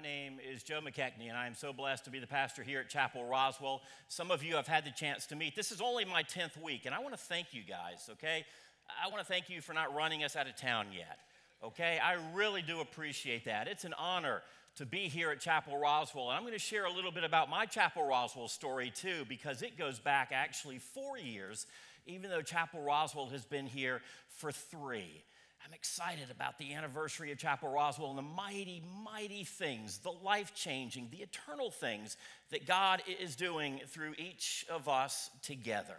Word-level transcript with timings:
My 0.00 0.06
name 0.06 0.38
is 0.50 0.62
Joe 0.62 0.80
McKechnie, 0.80 1.28
and 1.28 1.36
I 1.36 1.46
am 1.46 1.54
so 1.54 1.74
blessed 1.74 2.06
to 2.06 2.10
be 2.10 2.20
the 2.20 2.26
pastor 2.26 2.62
here 2.62 2.80
at 2.80 2.88
Chapel 2.88 3.22
Roswell. 3.26 3.82
Some 4.08 4.30
of 4.30 4.42
you 4.42 4.56
have 4.56 4.66
had 4.66 4.86
the 4.86 4.90
chance 4.90 5.26
to 5.26 5.36
meet. 5.36 5.54
This 5.54 5.70
is 5.70 5.82
only 5.82 6.06
my 6.06 6.22
10th 6.22 6.56
week, 6.62 6.86
and 6.86 6.94
I 6.94 7.00
want 7.00 7.12
to 7.12 7.20
thank 7.20 7.48
you 7.52 7.60
guys, 7.62 8.08
okay? 8.12 8.46
I 8.88 9.08
want 9.08 9.20
to 9.20 9.26
thank 9.26 9.50
you 9.50 9.60
for 9.60 9.74
not 9.74 9.94
running 9.94 10.24
us 10.24 10.36
out 10.36 10.46
of 10.46 10.56
town 10.56 10.86
yet, 10.90 11.18
okay? 11.62 11.98
I 12.02 12.16
really 12.34 12.62
do 12.62 12.80
appreciate 12.80 13.44
that. 13.44 13.68
It's 13.68 13.84
an 13.84 13.92
honor 13.98 14.40
to 14.76 14.86
be 14.86 15.00
here 15.00 15.32
at 15.32 15.40
Chapel 15.40 15.76
Roswell, 15.76 16.30
and 16.30 16.36
I'm 16.38 16.44
going 16.44 16.54
to 16.54 16.58
share 16.58 16.86
a 16.86 16.92
little 16.92 17.12
bit 17.12 17.24
about 17.24 17.50
my 17.50 17.66
Chapel 17.66 18.06
Roswell 18.06 18.48
story 18.48 18.90
too, 18.94 19.26
because 19.28 19.60
it 19.60 19.76
goes 19.76 19.98
back 19.98 20.30
actually 20.32 20.78
four 20.78 21.18
years, 21.18 21.66
even 22.06 22.30
though 22.30 22.40
Chapel 22.40 22.80
Roswell 22.80 23.26
has 23.26 23.44
been 23.44 23.66
here 23.66 24.00
for 24.28 24.50
three. 24.50 25.24
I'm 25.64 25.74
excited 25.74 26.30
about 26.30 26.58
the 26.58 26.72
anniversary 26.74 27.32
of 27.32 27.38
Chapel 27.38 27.68
Roswell 27.70 28.10
and 28.10 28.18
the 28.18 28.22
mighty, 28.22 28.82
mighty 29.04 29.44
things, 29.44 29.98
the 29.98 30.10
life 30.10 30.54
changing, 30.54 31.08
the 31.10 31.18
eternal 31.18 31.70
things 31.70 32.16
that 32.50 32.66
God 32.66 33.02
is 33.20 33.36
doing 33.36 33.80
through 33.86 34.14
each 34.16 34.64
of 34.70 34.88
us 34.88 35.30
together. 35.42 35.96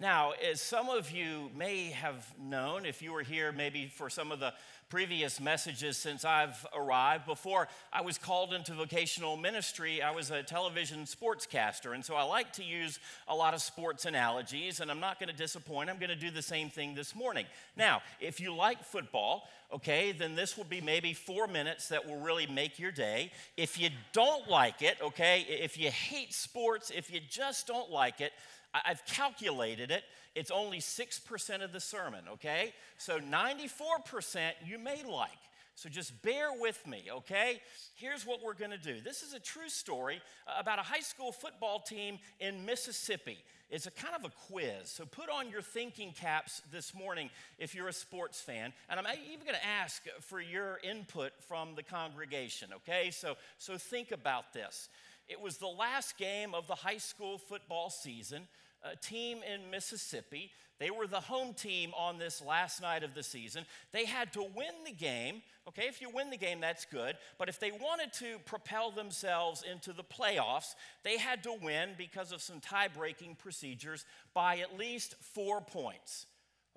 Now, 0.00 0.32
as 0.32 0.62
some 0.62 0.88
of 0.88 1.10
you 1.10 1.50
may 1.54 1.90
have 1.90 2.32
known, 2.38 2.86
if 2.86 3.02
you 3.02 3.12
were 3.12 3.22
here 3.22 3.52
maybe 3.52 3.86
for 3.86 4.08
some 4.08 4.32
of 4.32 4.40
the 4.40 4.54
previous 4.88 5.38
messages 5.40 5.98
since 5.98 6.24
I've 6.24 6.66
arrived. 6.74 7.26
Before 7.26 7.68
I 7.92 8.00
was 8.00 8.16
called 8.16 8.54
into 8.54 8.72
vocational 8.72 9.36
ministry, 9.36 10.00
I 10.00 10.10
was 10.12 10.30
a 10.30 10.42
television 10.42 11.04
sportscaster. 11.04 11.94
And 11.94 12.04
so 12.04 12.14
I 12.14 12.22
like 12.22 12.52
to 12.54 12.64
use 12.64 12.98
a 13.26 13.34
lot 13.34 13.54
of 13.54 13.60
sports 13.60 14.06
analogies, 14.06 14.80
and 14.80 14.90
I'm 14.90 15.00
not 15.00 15.20
going 15.20 15.28
to 15.28 15.36
disappoint. 15.36 15.90
I'm 15.90 15.98
going 15.98 16.08
to 16.08 16.16
do 16.16 16.30
the 16.30 16.42
same 16.42 16.70
thing 16.70 16.94
this 16.94 17.14
morning. 17.14 17.44
Now, 17.76 18.00
if 18.20 18.40
you 18.40 18.54
like 18.54 18.82
football, 18.82 19.48
okay, 19.72 20.12
then 20.12 20.34
this 20.34 20.56
will 20.56 20.64
be 20.64 20.80
maybe 20.80 21.12
four 21.12 21.46
minutes 21.46 21.88
that 21.88 22.06
will 22.06 22.20
really 22.20 22.46
make 22.46 22.78
your 22.78 22.92
day. 22.92 23.30
If 23.56 23.78
you 23.78 23.90
don't 24.12 24.48
like 24.48 24.80
it, 24.80 24.96
okay, 25.02 25.44
if 25.48 25.78
you 25.78 25.90
hate 25.90 26.32
sports, 26.32 26.90
if 26.94 27.12
you 27.12 27.20
just 27.28 27.66
don't 27.66 27.90
like 27.90 28.20
it, 28.22 28.32
I've 28.72 29.04
calculated 29.06 29.90
it. 29.90 30.04
It's 30.38 30.52
only 30.52 30.78
6% 30.78 31.64
of 31.64 31.72
the 31.72 31.80
sermon, 31.80 32.20
okay? 32.34 32.72
So 32.96 33.18
94% 33.18 34.52
you 34.64 34.78
may 34.78 35.02
like. 35.02 35.30
So 35.74 35.88
just 35.88 36.22
bear 36.22 36.50
with 36.52 36.86
me, 36.86 37.06
okay? 37.10 37.60
Here's 37.96 38.24
what 38.24 38.40
we're 38.40 38.54
gonna 38.54 38.78
do. 38.78 39.00
This 39.00 39.24
is 39.24 39.34
a 39.34 39.40
true 39.40 39.68
story 39.68 40.20
about 40.56 40.78
a 40.78 40.82
high 40.82 41.00
school 41.00 41.32
football 41.32 41.80
team 41.80 42.20
in 42.38 42.64
Mississippi. 42.64 43.38
It's 43.68 43.86
a 43.86 43.90
kind 43.90 44.14
of 44.14 44.24
a 44.24 44.32
quiz. 44.46 44.90
So 44.90 45.04
put 45.06 45.28
on 45.28 45.50
your 45.50 45.60
thinking 45.60 46.12
caps 46.12 46.62
this 46.70 46.94
morning 46.94 47.30
if 47.58 47.74
you're 47.74 47.88
a 47.88 47.92
sports 47.92 48.40
fan. 48.40 48.72
And 48.88 49.00
I'm 49.00 49.06
even 49.32 49.44
gonna 49.44 49.58
ask 49.82 50.04
for 50.20 50.40
your 50.40 50.78
input 50.84 51.32
from 51.48 51.74
the 51.74 51.82
congregation, 51.82 52.68
okay? 52.76 53.10
So, 53.10 53.34
so 53.58 53.76
think 53.76 54.12
about 54.12 54.52
this. 54.52 54.88
It 55.28 55.40
was 55.40 55.58
the 55.58 55.66
last 55.66 56.16
game 56.16 56.54
of 56.54 56.68
the 56.68 56.76
high 56.76 56.98
school 56.98 57.38
football 57.38 57.90
season. 57.90 58.46
A 58.82 58.96
team 58.96 59.38
in 59.42 59.70
Mississippi, 59.70 60.50
they 60.78 60.90
were 60.90 61.08
the 61.08 61.20
home 61.20 61.54
team 61.54 61.92
on 61.96 62.18
this 62.18 62.40
last 62.40 62.80
night 62.80 63.02
of 63.02 63.14
the 63.14 63.22
season. 63.22 63.64
They 63.92 64.04
had 64.04 64.32
to 64.34 64.42
win 64.42 64.72
the 64.86 64.92
game. 64.92 65.42
Okay, 65.66 65.88
if 65.88 66.00
you 66.00 66.08
win 66.08 66.30
the 66.30 66.36
game, 66.36 66.60
that's 66.60 66.84
good. 66.84 67.16
But 67.36 67.48
if 67.48 67.58
they 67.58 67.72
wanted 67.72 68.12
to 68.14 68.38
propel 68.44 68.92
themselves 68.92 69.64
into 69.70 69.92
the 69.92 70.04
playoffs, 70.04 70.76
they 71.02 71.18
had 71.18 71.42
to 71.42 71.54
win 71.60 71.90
because 71.98 72.30
of 72.30 72.40
some 72.40 72.60
tie 72.60 72.88
breaking 72.88 73.36
procedures 73.36 74.04
by 74.34 74.58
at 74.58 74.78
least 74.78 75.16
four 75.20 75.60
points. 75.60 76.26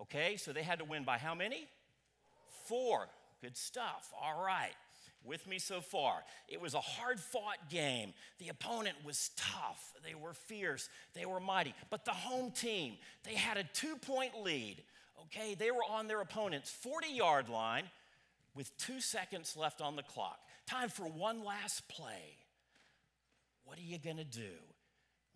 Okay, 0.02 0.36
so 0.36 0.52
they 0.52 0.64
had 0.64 0.80
to 0.80 0.86
win 0.86 1.04
by 1.04 1.20
how 1.20 1.36
many? 1.36 1.68
Four. 2.66 3.08
Good 3.42 3.56
stuff. 3.56 4.12
All 4.20 4.44
right 4.44 4.74
with 5.24 5.48
me 5.48 5.60
so 5.60 5.82
far. 5.82 6.24
It 6.48 6.62
was 6.62 6.74
a 6.74 6.80
hard 6.80 7.20
fought 7.20 7.70
game. 7.70 8.14
The 8.40 8.50
opponent 8.50 8.96
was 9.06 9.32
tough, 9.36 9.94
they 10.06 10.16
were 10.16 10.34
fierce, 10.34 10.90
they 11.14 11.26
were 11.26 11.40
mighty. 11.40 11.74
But 11.90 12.06
the 12.06 12.12
home 12.12 12.52
team, 12.52 12.98
they 13.24 13.36
had 13.36 13.58
a 13.58 13.64
two 13.64 13.96
point 13.98 14.42
lead. 14.42 14.84
Okay, 15.26 15.56
they 15.56 15.72
were 15.72 15.84
on 15.90 16.08
their 16.08 16.22
opponent's 16.22 16.70
40 16.70 17.08
yard 17.08 17.50
line 17.50 17.84
with 18.56 18.76
two 18.78 19.00
seconds 19.00 19.56
left 19.56 19.82
on 19.82 19.96
the 19.96 20.04
clock. 20.04 20.40
Time 20.68 20.90
for 20.90 21.04
one 21.04 21.44
last 21.44 21.88
play. 21.88 22.38
What 23.66 23.78
are 23.78 23.84
you 23.84 23.98
going 23.98 24.18
to 24.18 24.24
do? 24.24 24.52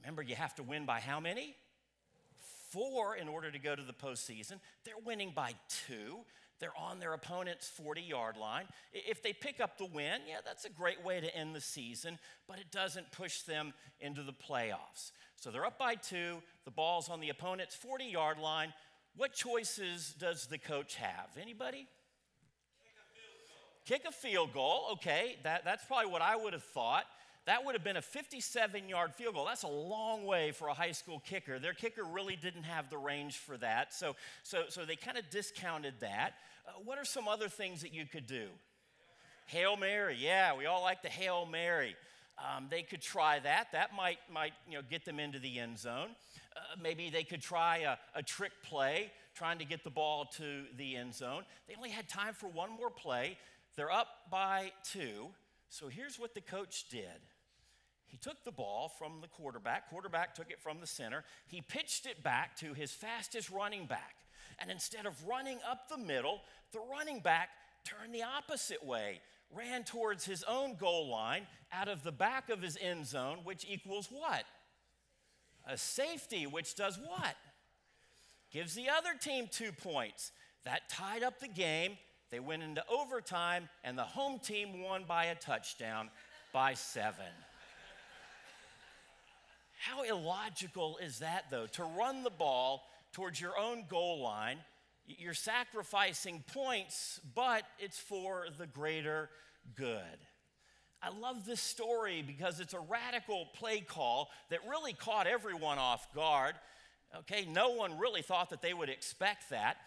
Remember, 0.01 0.21
you 0.21 0.35
have 0.35 0.55
to 0.55 0.63
win 0.63 0.85
by 0.85 0.99
how 0.99 1.19
many? 1.19 1.55
Four 2.69 3.15
in 3.15 3.27
order 3.27 3.51
to 3.51 3.59
go 3.59 3.75
to 3.75 3.81
the 3.81 3.93
postseason. 3.93 4.59
They're 4.83 4.95
winning 5.05 5.31
by 5.33 5.53
two. 5.87 6.17
They're 6.59 6.77
on 6.77 6.99
their 6.99 7.13
opponent's 7.13 7.67
40 7.67 8.01
yard 8.01 8.37
line. 8.37 8.65
If 8.93 9.21
they 9.21 9.33
pick 9.33 9.59
up 9.59 9.77
the 9.77 9.85
win, 9.85 10.21
yeah, 10.27 10.37
that's 10.45 10.65
a 10.65 10.69
great 10.69 11.03
way 11.03 11.19
to 11.19 11.35
end 11.35 11.55
the 11.55 11.61
season, 11.61 12.17
but 12.47 12.59
it 12.59 12.71
doesn't 12.71 13.11
push 13.11 13.41
them 13.41 13.73
into 13.99 14.23
the 14.23 14.33
playoffs. 14.33 15.11
So 15.35 15.51
they're 15.51 15.65
up 15.65 15.77
by 15.77 15.95
two, 15.95 16.41
the 16.63 16.71
ball's 16.71 17.09
on 17.09 17.19
the 17.19 17.29
opponent's 17.29 17.75
40 17.75 18.05
yard 18.05 18.39
line. 18.39 18.73
What 19.17 19.33
choices 19.33 20.13
does 20.17 20.47
the 20.47 20.57
coach 20.57 20.95
have? 20.95 21.29
Anybody? 21.39 21.87
Kick 23.85 24.03
a 24.07 24.11
field 24.11 24.51
goal. 24.51 24.87
Okay, 24.93 25.37
that, 25.43 25.63
that's 25.63 25.85
probably 25.85 26.11
what 26.11 26.21
I 26.21 26.35
would 26.35 26.53
have 26.53 26.63
thought. 26.63 27.05
That 27.45 27.63
would 27.63 27.75
have 27.75 27.83
been 27.83 27.97
a 27.97 28.01
57 28.01 28.89
yard 28.89 29.13
field 29.13 29.35
goal. 29.35 29.45
That's 29.45 29.63
a 29.63 29.67
long 29.67 30.25
way 30.25 30.51
for 30.51 30.67
a 30.67 30.73
high 30.73 30.93
school 30.93 31.21
kicker. 31.25 31.59
Their 31.59 31.73
kicker 31.73 32.03
really 32.03 32.35
didn't 32.35 32.63
have 32.63 32.89
the 32.89 32.97
range 32.97 33.37
for 33.37 33.55
that. 33.57 33.93
So, 33.93 34.15
so, 34.43 34.63
so 34.69 34.83
they 34.83 34.95
kind 34.95 35.17
of 35.17 35.29
discounted 35.29 35.93
that. 35.99 36.33
Uh, 36.67 36.71
what 36.83 36.97
are 36.97 37.05
some 37.05 37.27
other 37.27 37.47
things 37.47 37.81
that 37.81 37.93
you 37.93 38.05
could 38.05 38.25
do? 38.25 38.47
Hail 39.45 39.77
Mary. 39.77 40.17
Yeah, 40.19 40.57
we 40.57 40.65
all 40.65 40.81
like 40.81 41.03
the 41.03 41.09
Hail 41.09 41.45
Mary. 41.45 41.95
Um, 42.39 42.65
they 42.69 42.81
could 42.81 43.01
try 43.01 43.39
that. 43.39 43.67
That 43.73 43.95
might, 43.95 44.17
might 44.31 44.53
you 44.67 44.77
know, 44.77 44.83
get 44.89 45.05
them 45.05 45.19
into 45.19 45.37
the 45.37 45.59
end 45.59 45.77
zone. 45.77 46.09
Uh, 46.55 46.59
maybe 46.81 47.11
they 47.11 47.23
could 47.23 47.41
try 47.41 47.77
a, 47.79 47.97
a 48.17 48.23
trick 48.23 48.51
play, 48.63 49.11
trying 49.35 49.59
to 49.59 49.65
get 49.65 49.83
the 49.83 49.91
ball 49.91 50.25
to 50.37 50.63
the 50.77 50.95
end 50.95 51.13
zone. 51.13 51.43
They 51.67 51.75
only 51.75 51.91
had 51.91 52.09
time 52.09 52.33
for 52.33 52.47
one 52.47 52.71
more 52.71 52.89
play. 52.89 53.37
They're 53.75 53.91
up 53.91 54.07
by 54.31 54.71
two. 54.83 55.27
So 55.69 55.89
here's 55.89 56.19
what 56.19 56.33
the 56.33 56.41
coach 56.41 56.89
did 56.89 57.21
he 58.07 58.17
took 58.17 58.43
the 58.43 58.51
ball 58.51 58.91
from 58.97 59.21
the 59.21 59.27
quarterback, 59.27 59.89
quarterback 59.89 60.35
took 60.35 60.51
it 60.51 60.61
from 60.61 60.79
the 60.79 60.87
center, 60.87 61.23
he 61.47 61.61
pitched 61.61 62.05
it 62.05 62.23
back 62.23 62.55
to 62.57 62.73
his 62.73 62.91
fastest 62.91 63.49
running 63.49 63.85
back. 63.85 64.15
And 64.59 64.71
instead 64.71 65.05
of 65.05 65.25
running 65.27 65.59
up 65.69 65.89
the 65.89 65.97
middle, 65.97 66.41
the 66.71 66.79
running 66.91 67.19
back 67.19 67.49
turned 67.83 68.13
the 68.13 68.23
opposite 68.23 68.85
way, 68.85 69.19
ran 69.55 69.83
towards 69.83 70.25
his 70.25 70.43
own 70.43 70.75
goal 70.75 71.09
line 71.09 71.47
out 71.71 71.87
of 71.87 72.03
the 72.03 72.11
back 72.11 72.49
of 72.49 72.61
his 72.61 72.77
end 72.81 73.05
zone, 73.05 73.39
which 73.43 73.65
equals 73.69 74.07
what? 74.11 74.43
A 75.67 75.77
safety, 75.77 76.45
which 76.45 76.75
does 76.75 76.97
what? 76.97 77.35
Gives 78.51 78.75
the 78.75 78.89
other 78.89 79.13
team 79.19 79.47
two 79.51 79.71
points. 79.71 80.31
That 80.63 80.89
tied 80.89 81.23
up 81.23 81.39
the 81.39 81.47
game. 81.47 81.97
They 82.31 82.39
went 82.39 82.63
into 82.63 82.83
overtime, 82.89 83.69
and 83.83 83.97
the 83.97 84.03
home 84.03 84.39
team 84.39 84.81
won 84.81 85.03
by 85.07 85.25
a 85.25 85.35
touchdown 85.35 86.09
by 86.53 86.73
seven. 86.73 87.25
How 89.85 90.01
illogical 90.01 90.97
is 90.97 91.19
that, 91.19 91.45
though? 91.51 91.67
To 91.73 91.83
run 91.83 92.23
the 92.23 92.31
ball 92.31 92.87
towards 93.13 93.39
your 93.39 93.55
own 93.55 93.85
goal 93.87 94.19
line, 94.19 94.57
you're 95.05 95.35
sacrificing 95.35 96.43
points, 96.51 97.19
but 97.35 97.61
it's 97.77 97.99
for 97.99 98.47
the 98.57 98.65
greater 98.65 99.29
good. 99.75 99.99
I 101.03 101.09
love 101.09 101.45
this 101.45 101.61
story 101.61 102.23
because 102.25 102.59
it's 102.59 102.73
a 102.73 102.79
radical 102.79 103.47
play 103.53 103.81
call 103.81 104.31
that 104.49 104.67
really 104.67 104.93
caught 104.93 105.27
everyone 105.27 105.77
off 105.77 106.11
guard. 106.15 106.55
Okay, 107.19 107.45
no 107.47 107.69
one 107.69 107.99
really 107.99 108.23
thought 108.23 108.49
that 108.49 108.63
they 108.63 108.73
would 108.73 108.89
expect 108.89 109.51
that. 109.51 109.77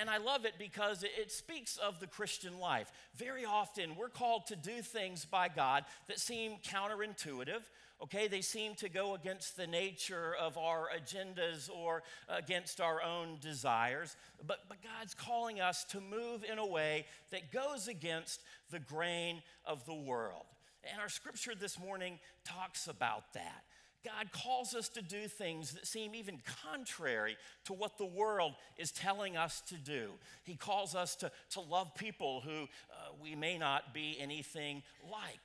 And 0.00 0.10
I 0.10 0.18
love 0.18 0.44
it 0.44 0.54
because 0.58 1.04
it 1.04 1.30
speaks 1.30 1.76
of 1.76 2.00
the 2.00 2.08
Christian 2.08 2.58
life. 2.58 2.90
Very 3.14 3.44
often, 3.44 3.94
we're 3.94 4.08
called 4.08 4.48
to 4.48 4.56
do 4.56 4.82
things 4.82 5.24
by 5.24 5.48
God 5.48 5.84
that 6.08 6.18
seem 6.18 6.56
counterintuitive 6.68 7.62
okay? 8.02 8.28
They 8.28 8.40
seem 8.40 8.74
to 8.76 8.88
go 8.88 9.14
against 9.14 9.56
the 9.56 9.66
nature 9.66 10.34
of 10.40 10.58
our 10.58 10.88
agendas 10.96 11.70
or 11.70 12.02
against 12.28 12.80
our 12.80 13.02
own 13.02 13.38
desires. 13.40 14.16
But, 14.46 14.60
but 14.68 14.78
God's 14.82 15.14
calling 15.14 15.60
us 15.60 15.84
to 15.84 16.00
move 16.00 16.44
in 16.50 16.58
a 16.58 16.66
way 16.66 17.06
that 17.30 17.52
goes 17.52 17.88
against 17.88 18.42
the 18.70 18.80
grain 18.80 19.42
of 19.64 19.84
the 19.86 19.94
world. 19.94 20.44
And 20.90 21.00
our 21.00 21.08
scripture 21.08 21.54
this 21.58 21.78
morning 21.78 22.18
talks 22.44 22.88
about 22.88 23.32
that. 23.34 23.64
God 24.04 24.30
calls 24.32 24.74
us 24.74 24.90
to 24.90 25.02
do 25.02 25.26
things 25.28 25.72
that 25.72 25.86
seem 25.86 26.14
even 26.14 26.38
contrary 26.62 27.38
to 27.64 27.72
what 27.72 27.96
the 27.96 28.04
world 28.04 28.52
is 28.76 28.92
telling 28.92 29.34
us 29.36 29.62
to 29.68 29.76
do. 29.76 30.10
He 30.44 30.56
calls 30.56 30.94
us 30.94 31.16
to, 31.16 31.30
to 31.52 31.60
love 31.60 31.94
people 31.94 32.42
who 32.44 32.64
uh, 32.64 33.12
we 33.22 33.34
may 33.34 33.56
not 33.56 33.94
be 33.94 34.18
anything 34.20 34.82
like. 35.10 35.40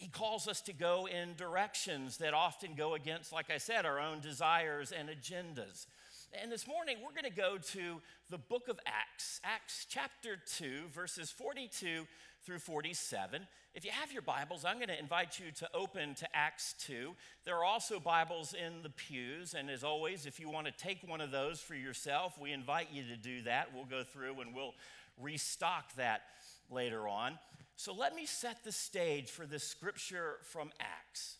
He 0.00 0.08
calls 0.08 0.48
us 0.48 0.62
to 0.62 0.72
go 0.72 1.06
in 1.06 1.34
directions 1.36 2.16
that 2.16 2.32
often 2.32 2.74
go 2.74 2.94
against, 2.94 3.34
like 3.34 3.50
I 3.50 3.58
said, 3.58 3.84
our 3.84 4.00
own 4.00 4.20
desires 4.20 4.94
and 4.98 5.10
agendas. 5.10 5.84
And 6.32 6.50
this 6.50 6.66
morning, 6.66 6.96
we're 7.04 7.12
going 7.12 7.30
to 7.30 7.38
go 7.38 7.58
to 7.58 8.00
the 8.30 8.38
book 8.38 8.68
of 8.68 8.80
Acts, 8.86 9.42
Acts 9.44 9.86
chapter 9.90 10.38
2, 10.56 10.84
verses 10.94 11.30
42 11.30 12.06
through 12.46 12.60
47. 12.60 13.46
If 13.74 13.84
you 13.84 13.90
have 13.90 14.10
your 14.10 14.22
Bibles, 14.22 14.64
I'm 14.64 14.76
going 14.76 14.88
to 14.88 14.98
invite 14.98 15.38
you 15.38 15.52
to 15.58 15.68
open 15.74 16.14
to 16.14 16.28
Acts 16.34 16.74
2. 16.86 17.14
There 17.44 17.58
are 17.58 17.64
also 17.66 18.00
Bibles 18.00 18.54
in 18.54 18.82
the 18.82 18.88
pews, 18.88 19.52
and 19.52 19.68
as 19.68 19.84
always, 19.84 20.24
if 20.24 20.40
you 20.40 20.48
want 20.48 20.66
to 20.66 20.72
take 20.72 21.06
one 21.06 21.20
of 21.20 21.30
those 21.30 21.60
for 21.60 21.74
yourself, 21.74 22.38
we 22.40 22.52
invite 22.52 22.88
you 22.90 23.02
to 23.02 23.18
do 23.18 23.42
that. 23.42 23.74
We'll 23.74 23.84
go 23.84 24.02
through 24.02 24.40
and 24.40 24.54
we'll 24.54 24.72
restock 25.20 25.94
that 25.96 26.22
later 26.70 27.06
on. 27.06 27.38
So 27.82 27.94
let 27.94 28.14
me 28.14 28.26
set 28.26 28.62
the 28.62 28.72
stage 28.72 29.30
for 29.30 29.46
this 29.46 29.64
scripture 29.64 30.36
from 30.42 30.70
Acts. 30.80 31.38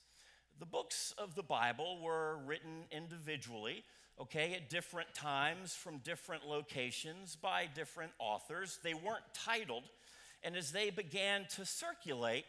The 0.59 0.65
books 0.65 1.13
of 1.19 1.35
the 1.35 1.43
Bible 1.43 2.01
were 2.03 2.39
written 2.47 2.85
individually, 2.91 3.85
okay, 4.19 4.55
at 4.55 4.71
different 4.71 5.13
times 5.13 5.75
from 5.75 5.99
different 5.99 6.49
locations 6.49 7.37
by 7.37 7.69
different 7.75 8.13
authors. 8.19 8.79
They 8.83 8.95
weren't 8.95 9.35
titled, 9.35 9.83
and 10.43 10.57
as 10.57 10.73
they 10.73 10.89
began 10.89 11.45
to 11.57 11.67
circulate, 11.67 12.47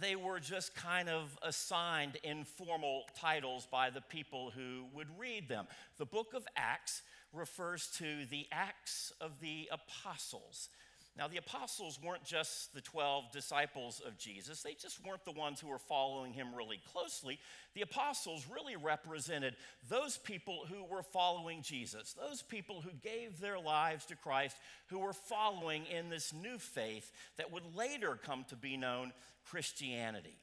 they 0.00 0.14
were 0.14 0.38
just 0.38 0.76
kind 0.76 1.08
of 1.08 1.36
assigned 1.42 2.18
informal 2.22 3.02
titles 3.18 3.66
by 3.68 3.90
the 3.90 4.00
people 4.00 4.52
who 4.54 4.84
would 4.94 5.08
read 5.18 5.48
them. 5.48 5.66
The 5.98 6.06
book 6.06 6.34
of 6.34 6.46
Acts 6.54 7.02
refers 7.32 7.88
to 7.98 8.26
the 8.30 8.46
Acts 8.52 9.12
of 9.20 9.40
the 9.40 9.68
Apostles. 9.72 10.68
Now, 11.16 11.28
the 11.28 11.36
apostles 11.36 12.00
weren't 12.02 12.24
just 12.24 12.74
the 12.74 12.80
12 12.80 13.30
disciples 13.30 14.02
of 14.04 14.18
Jesus, 14.18 14.62
they 14.62 14.74
just 14.74 15.04
weren't 15.06 15.24
the 15.24 15.30
ones 15.30 15.60
who 15.60 15.68
were 15.68 15.78
following 15.78 16.32
him 16.32 16.48
really 16.54 16.80
closely. 16.92 17.38
The 17.74 17.82
apostles 17.82 18.46
really 18.52 18.74
represented 18.74 19.54
those 19.88 20.16
people 20.16 20.64
who 20.68 20.84
were 20.84 21.04
following 21.04 21.62
Jesus, 21.62 22.14
those 22.14 22.42
people 22.42 22.80
who 22.80 22.90
gave 23.02 23.38
their 23.38 23.60
lives 23.60 24.06
to 24.06 24.16
Christ, 24.16 24.56
who 24.88 24.98
were 24.98 25.12
following 25.12 25.86
in 25.86 26.10
this 26.10 26.32
new 26.32 26.58
faith 26.58 27.12
that 27.36 27.52
would 27.52 27.76
later 27.76 28.18
come 28.20 28.44
to 28.48 28.56
be 28.56 28.76
known 28.76 29.12
Christianity. 29.44 30.36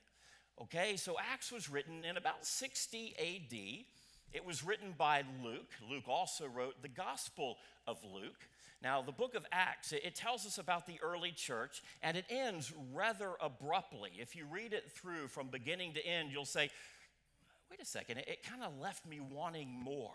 Okay, 0.61 0.95
so 0.95 1.17
Acts 1.33 1.51
was 1.51 1.69
written 1.69 2.05
in 2.05 2.15
about 2.15 2.45
60 2.45 3.15
AD. 3.19 3.57
It 4.33 4.45
was 4.45 4.63
written 4.63 4.93
by 4.97 5.23
Luke. 5.43 5.71
Luke 5.89 6.07
also 6.07 6.45
wrote 6.47 6.81
the 6.81 6.87
Gospel 6.87 7.57
of 7.87 7.97
Luke. 8.13 8.47
Now, 8.81 9.01
the 9.03 9.11
book 9.11 9.35
of 9.35 9.45
Acts, 9.51 9.91
it 9.91 10.15
tells 10.15 10.45
us 10.45 10.57
about 10.57 10.87
the 10.87 10.99
early 11.03 11.31
church, 11.31 11.83
and 12.01 12.17
it 12.17 12.25
ends 12.29 12.73
rather 12.93 13.33
abruptly. 13.39 14.11
If 14.17 14.35
you 14.35 14.45
read 14.51 14.73
it 14.73 14.91
through 14.91 15.27
from 15.27 15.49
beginning 15.49 15.93
to 15.93 16.05
end, 16.05 16.31
you'll 16.31 16.45
say, 16.45 16.69
wait 17.69 17.79
a 17.79 17.85
second, 17.85 18.17
it, 18.17 18.27
it 18.27 18.43
kind 18.43 18.63
of 18.63 18.79
left 18.79 19.05
me 19.05 19.19
wanting 19.19 19.69
more. 19.69 20.13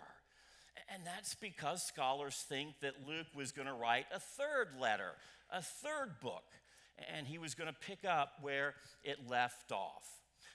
And 0.92 1.02
that's 1.06 1.34
because 1.34 1.84
scholars 1.84 2.44
think 2.48 2.80
that 2.80 3.06
Luke 3.06 3.28
was 3.34 3.52
going 3.52 3.68
to 3.68 3.74
write 3.74 4.06
a 4.12 4.20
third 4.20 4.68
letter, 4.80 5.12
a 5.50 5.62
third 5.62 6.20
book, 6.20 6.44
and 7.14 7.26
he 7.26 7.38
was 7.38 7.54
going 7.54 7.68
to 7.68 7.86
pick 7.86 8.04
up 8.04 8.32
where 8.40 8.74
it 9.04 9.28
left 9.28 9.70
off. 9.70 10.04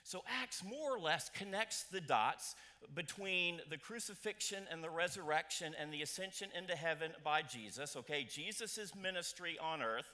So 0.02 0.22
Acts 0.42 0.64
more 0.64 0.96
or 0.96 0.98
less 0.98 1.30
connects 1.30 1.84
the 1.84 2.00
dots 2.00 2.54
between 2.94 3.60
the 3.70 3.78
crucifixion 3.78 4.64
and 4.70 4.82
the 4.82 4.90
resurrection 4.90 5.74
and 5.78 5.92
the 5.92 6.02
ascension 6.02 6.48
into 6.58 6.74
heaven 6.74 7.12
by 7.22 7.42
Jesus, 7.42 7.96
okay, 7.96 8.24
Jesus' 8.24 8.92
ministry 9.00 9.56
on 9.62 9.82
earth, 9.82 10.12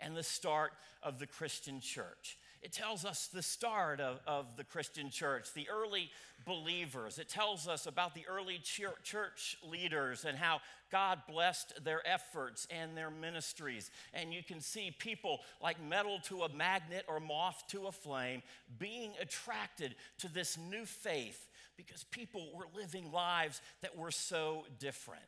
and 0.00 0.16
the 0.16 0.22
start 0.22 0.72
of 1.02 1.20
the 1.20 1.26
Christian 1.26 1.80
church. 1.80 2.36
It 2.62 2.72
tells 2.72 3.04
us 3.04 3.28
the 3.28 3.42
start 3.42 4.00
of, 4.00 4.20
of 4.26 4.56
the 4.56 4.64
Christian 4.64 5.10
church, 5.10 5.52
the 5.52 5.68
early 5.68 6.10
believers. 6.44 7.18
It 7.18 7.28
tells 7.28 7.68
us 7.68 7.86
about 7.86 8.14
the 8.14 8.26
early 8.28 8.58
church 8.58 9.56
leaders 9.68 10.24
and 10.24 10.36
how 10.36 10.60
God 10.90 11.22
blessed 11.28 11.84
their 11.84 12.06
efforts 12.06 12.66
and 12.70 12.96
their 12.96 13.10
ministries. 13.10 13.90
And 14.12 14.32
you 14.32 14.42
can 14.42 14.60
see 14.60 14.94
people 14.98 15.40
like 15.62 15.82
metal 15.82 16.20
to 16.24 16.42
a 16.42 16.54
magnet 16.54 17.04
or 17.08 17.18
moth 17.20 17.64
to 17.68 17.86
a 17.86 17.92
flame 17.92 18.42
being 18.78 19.12
attracted 19.20 19.94
to 20.18 20.32
this 20.32 20.58
new 20.58 20.84
faith 20.84 21.48
because 21.76 22.04
people 22.04 22.50
were 22.54 22.66
living 22.76 23.10
lives 23.10 23.60
that 23.80 23.96
were 23.96 24.10
so 24.10 24.64
different. 24.78 25.22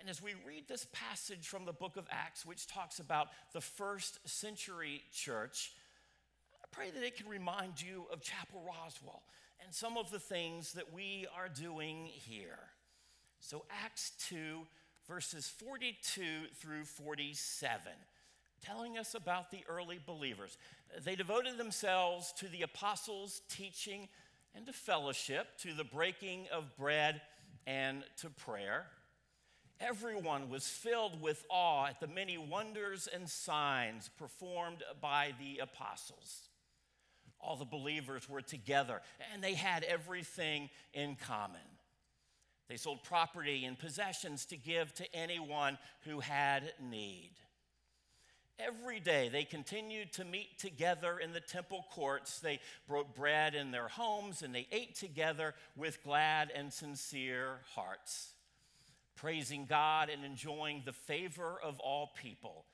And 0.00 0.08
as 0.08 0.22
we 0.22 0.32
read 0.46 0.66
this 0.66 0.86
passage 0.92 1.46
from 1.46 1.64
the 1.64 1.72
book 1.72 1.96
of 1.96 2.08
Acts, 2.10 2.44
which 2.44 2.66
talks 2.66 2.98
about 2.98 3.28
the 3.52 3.60
first 3.60 4.18
century 4.28 5.02
church, 5.12 5.72
I 6.62 6.66
pray 6.72 6.90
that 6.90 7.04
it 7.04 7.16
can 7.16 7.28
remind 7.28 7.80
you 7.80 8.06
of 8.12 8.22
Chapel 8.22 8.62
Roswell 8.66 9.22
and 9.64 9.74
some 9.74 9.96
of 9.96 10.10
the 10.10 10.18
things 10.18 10.72
that 10.72 10.92
we 10.92 11.26
are 11.36 11.48
doing 11.48 12.06
here. 12.06 12.58
So, 13.40 13.64
Acts 13.84 14.12
2, 14.28 14.60
verses 15.08 15.48
42 15.48 16.22
through 16.56 16.84
47, 16.84 17.80
telling 18.64 18.98
us 18.98 19.14
about 19.14 19.50
the 19.50 19.64
early 19.68 19.98
believers. 20.04 20.56
They 21.04 21.16
devoted 21.16 21.58
themselves 21.58 22.32
to 22.38 22.48
the 22.48 22.62
apostles' 22.62 23.42
teaching 23.48 24.08
and 24.54 24.66
to 24.66 24.72
fellowship, 24.72 25.58
to 25.58 25.74
the 25.74 25.84
breaking 25.84 26.46
of 26.52 26.76
bread 26.76 27.20
and 27.66 28.04
to 28.18 28.30
prayer. 28.30 28.86
Everyone 29.80 30.48
was 30.48 30.68
filled 30.68 31.20
with 31.20 31.44
awe 31.48 31.86
at 31.86 31.98
the 32.00 32.06
many 32.06 32.38
wonders 32.38 33.08
and 33.12 33.28
signs 33.28 34.10
performed 34.16 34.84
by 35.00 35.32
the 35.40 35.58
apostles. 35.60 36.48
All 37.42 37.56
the 37.56 37.64
believers 37.64 38.28
were 38.28 38.42
together 38.42 39.02
and 39.32 39.42
they 39.42 39.54
had 39.54 39.82
everything 39.82 40.70
in 40.94 41.16
common. 41.16 41.60
They 42.68 42.76
sold 42.76 43.02
property 43.02 43.64
and 43.64 43.78
possessions 43.78 44.46
to 44.46 44.56
give 44.56 44.94
to 44.94 45.14
anyone 45.14 45.76
who 46.06 46.20
had 46.20 46.72
need. 46.80 47.32
Every 48.58 49.00
day 49.00 49.28
they 49.28 49.44
continued 49.44 50.12
to 50.14 50.24
meet 50.24 50.58
together 50.58 51.18
in 51.18 51.32
the 51.32 51.40
temple 51.40 51.84
courts. 51.90 52.38
They 52.38 52.60
broke 52.86 53.14
bread 53.14 53.54
in 53.54 53.72
their 53.72 53.88
homes 53.88 54.42
and 54.42 54.54
they 54.54 54.68
ate 54.70 54.94
together 54.94 55.54
with 55.76 56.02
glad 56.04 56.52
and 56.54 56.72
sincere 56.72 57.58
hearts, 57.74 58.34
praising 59.16 59.66
God 59.66 60.10
and 60.10 60.24
enjoying 60.24 60.82
the 60.84 60.92
favor 60.92 61.58
of 61.62 61.80
all 61.80 62.12
people. 62.14 62.66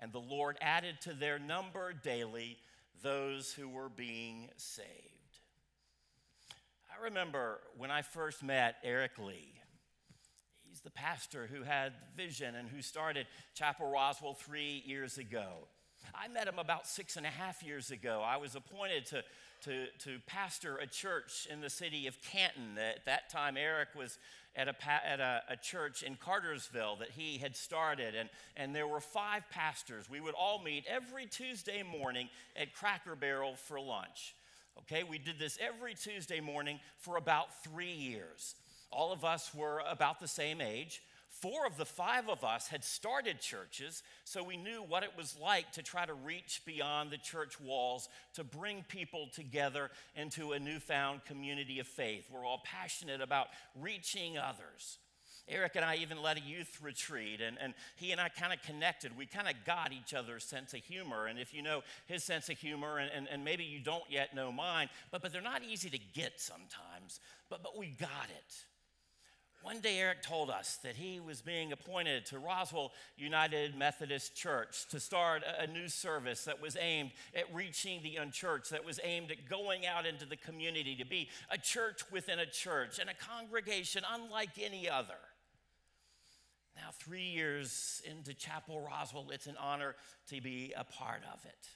And 0.00 0.12
the 0.12 0.18
Lord 0.18 0.56
added 0.60 1.00
to 1.02 1.12
their 1.12 1.38
number 1.38 1.92
daily 1.92 2.58
those 3.02 3.52
who 3.52 3.68
were 3.68 3.88
being 3.88 4.48
saved. 4.56 4.88
I 6.90 7.04
remember 7.04 7.60
when 7.76 7.90
I 7.90 8.02
first 8.02 8.42
met 8.42 8.76
Eric 8.82 9.18
Lee. 9.18 9.54
He's 10.68 10.80
the 10.80 10.90
pastor 10.90 11.48
who 11.52 11.62
had 11.62 11.92
vision 12.16 12.54
and 12.54 12.68
who 12.68 12.82
started 12.82 13.26
Chapel 13.54 13.90
Roswell 13.90 14.34
three 14.34 14.82
years 14.84 15.18
ago. 15.18 15.68
I 16.14 16.28
met 16.28 16.46
him 16.46 16.58
about 16.58 16.86
six 16.86 17.16
and 17.16 17.26
a 17.26 17.30
half 17.30 17.62
years 17.62 17.90
ago. 17.90 18.22
I 18.24 18.36
was 18.36 18.54
appointed 18.54 19.06
to, 19.06 19.22
to, 19.62 19.86
to 20.00 20.18
pastor 20.26 20.76
a 20.76 20.86
church 20.86 21.46
in 21.50 21.60
the 21.60 21.70
city 21.70 22.06
of 22.06 22.16
Canton. 22.22 22.78
At 22.78 23.04
that 23.06 23.30
time, 23.30 23.56
Eric 23.56 23.88
was 23.96 24.18
at, 24.56 24.68
a, 24.68 24.74
at 25.06 25.20
a, 25.20 25.42
a, 25.50 25.56
church 25.56 26.02
in 26.02 26.16
Cartersville 26.16 26.96
that 26.96 27.10
he 27.10 27.38
had 27.38 27.56
started, 27.56 28.14
and, 28.14 28.28
and 28.56 28.74
there 28.74 28.86
were 28.86 29.00
five 29.00 29.44
pastors. 29.50 30.10
We 30.10 30.20
would 30.20 30.34
all 30.34 30.60
meet 30.62 30.84
every 30.88 31.26
Tuesday 31.26 31.82
morning 31.82 32.28
at 32.56 32.74
Cracker 32.74 33.14
Barrel 33.14 33.54
for 33.54 33.78
lunch. 33.78 34.34
Okay, 34.80 35.02
we 35.02 35.18
did 35.18 35.38
this 35.38 35.58
every 35.60 35.94
Tuesday 35.94 36.40
morning 36.40 36.80
for 36.98 37.16
about 37.16 37.62
three 37.64 37.92
years. 37.92 38.54
All 38.90 39.12
of 39.12 39.24
us 39.24 39.54
were 39.54 39.82
about 39.88 40.20
the 40.20 40.28
same 40.28 40.60
age. 40.60 41.02
Four 41.40 41.66
of 41.66 41.76
the 41.76 41.84
five 41.84 42.28
of 42.28 42.42
us 42.42 42.66
had 42.66 42.82
started 42.82 43.40
churches, 43.40 44.02
so 44.24 44.42
we 44.42 44.56
knew 44.56 44.82
what 44.82 45.04
it 45.04 45.12
was 45.16 45.36
like 45.40 45.70
to 45.72 45.82
try 45.84 46.04
to 46.04 46.14
reach 46.14 46.62
beyond 46.66 47.10
the 47.10 47.18
church 47.18 47.60
walls 47.60 48.08
to 48.34 48.42
bring 48.42 48.84
people 48.88 49.28
together 49.32 49.90
into 50.16 50.52
a 50.52 50.58
newfound 50.58 51.24
community 51.26 51.78
of 51.78 51.86
faith. 51.86 52.26
We're 52.28 52.44
all 52.44 52.62
passionate 52.64 53.20
about 53.20 53.48
reaching 53.80 54.36
others. 54.36 54.98
Eric 55.48 55.76
and 55.76 55.84
I 55.84 55.96
even 55.96 56.20
led 56.20 56.38
a 56.38 56.40
youth 56.40 56.78
retreat, 56.82 57.40
and, 57.40 57.56
and 57.60 57.72
he 57.94 58.10
and 58.10 58.20
I 58.20 58.30
kind 58.30 58.52
of 58.52 58.60
connected. 58.62 59.16
We 59.16 59.26
kind 59.26 59.46
of 59.46 59.54
got 59.64 59.92
each 59.92 60.14
other's 60.14 60.42
sense 60.44 60.74
of 60.74 60.80
humor. 60.80 61.26
And 61.26 61.38
if 61.38 61.54
you 61.54 61.62
know 61.62 61.82
his 62.06 62.24
sense 62.24 62.48
of 62.48 62.58
humor, 62.58 62.98
and, 62.98 63.10
and, 63.14 63.28
and 63.30 63.44
maybe 63.44 63.62
you 63.62 63.78
don't 63.78 64.04
yet 64.10 64.34
know 64.34 64.50
mine, 64.50 64.88
but, 65.12 65.22
but 65.22 65.32
they're 65.32 65.40
not 65.40 65.62
easy 65.62 65.88
to 65.88 65.98
get 66.14 66.40
sometimes, 66.40 67.20
but, 67.48 67.62
but 67.62 67.78
we 67.78 67.86
got 67.86 68.28
it. 68.28 68.54
One 69.62 69.80
day, 69.80 69.98
Eric 69.98 70.22
told 70.22 70.50
us 70.50 70.78
that 70.84 70.94
he 70.96 71.18
was 71.18 71.42
being 71.42 71.72
appointed 71.72 72.24
to 72.26 72.38
Roswell 72.38 72.92
United 73.16 73.76
Methodist 73.76 74.34
Church 74.34 74.86
to 74.90 75.00
start 75.00 75.42
a 75.58 75.66
new 75.66 75.88
service 75.88 76.44
that 76.44 76.62
was 76.62 76.76
aimed 76.80 77.10
at 77.34 77.52
reaching 77.52 78.00
the 78.02 78.16
unchurched, 78.16 78.70
that 78.70 78.84
was 78.84 79.00
aimed 79.02 79.32
at 79.32 79.48
going 79.48 79.84
out 79.84 80.06
into 80.06 80.24
the 80.26 80.36
community 80.36 80.94
to 80.96 81.04
be 81.04 81.28
a 81.50 81.58
church 81.58 82.02
within 82.12 82.38
a 82.38 82.46
church 82.46 82.98
and 83.00 83.10
a 83.10 83.14
congregation 83.14 84.04
unlike 84.10 84.50
any 84.62 84.88
other. 84.88 85.18
Now, 86.76 86.90
three 86.92 87.26
years 87.26 88.00
into 88.08 88.34
Chapel 88.34 88.80
Roswell, 88.80 89.30
it's 89.32 89.48
an 89.48 89.56
honor 89.60 89.96
to 90.28 90.40
be 90.40 90.72
a 90.76 90.84
part 90.84 91.22
of 91.32 91.44
it. 91.44 91.68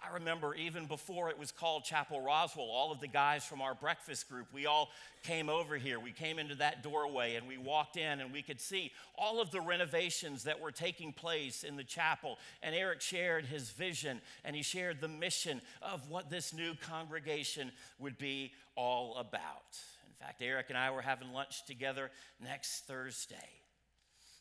I 0.00 0.14
remember 0.14 0.54
even 0.54 0.86
before 0.86 1.28
it 1.28 1.38
was 1.38 1.50
called 1.50 1.84
Chapel 1.84 2.20
Roswell, 2.20 2.66
all 2.66 2.92
of 2.92 3.00
the 3.00 3.08
guys 3.08 3.44
from 3.44 3.60
our 3.60 3.74
breakfast 3.74 4.28
group, 4.28 4.46
we 4.52 4.64
all 4.64 4.90
came 5.24 5.48
over 5.48 5.76
here. 5.76 5.98
We 5.98 6.12
came 6.12 6.38
into 6.38 6.54
that 6.56 6.84
doorway 6.84 7.34
and 7.34 7.48
we 7.48 7.58
walked 7.58 7.96
in 7.96 8.20
and 8.20 8.32
we 8.32 8.42
could 8.42 8.60
see 8.60 8.92
all 9.16 9.40
of 9.40 9.50
the 9.50 9.60
renovations 9.60 10.44
that 10.44 10.60
were 10.60 10.70
taking 10.70 11.12
place 11.12 11.64
in 11.64 11.76
the 11.76 11.82
chapel. 11.82 12.38
And 12.62 12.76
Eric 12.76 13.00
shared 13.00 13.46
his 13.46 13.70
vision 13.70 14.20
and 14.44 14.54
he 14.54 14.62
shared 14.62 15.00
the 15.00 15.08
mission 15.08 15.60
of 15.82 16.08
what 16.08 16.30
this 16.30 16.54
new 16.54 16.74
congregation 16.74 17.72
would 17.98 18.18
be 18.18 18.52
all 18.76 19.16
about. 19.16 19.78
In 20.06 20.14
fact, 20.24 20.40
Eric 20.42 20.66
and 20.68 20.78
I 20.78 20.90
were 20.90 21.02
having 21.02 21.32
lunch 21.32 21.64
together 21.64 22.10
next 22.40 22.86
Thursday. 22.86 23.57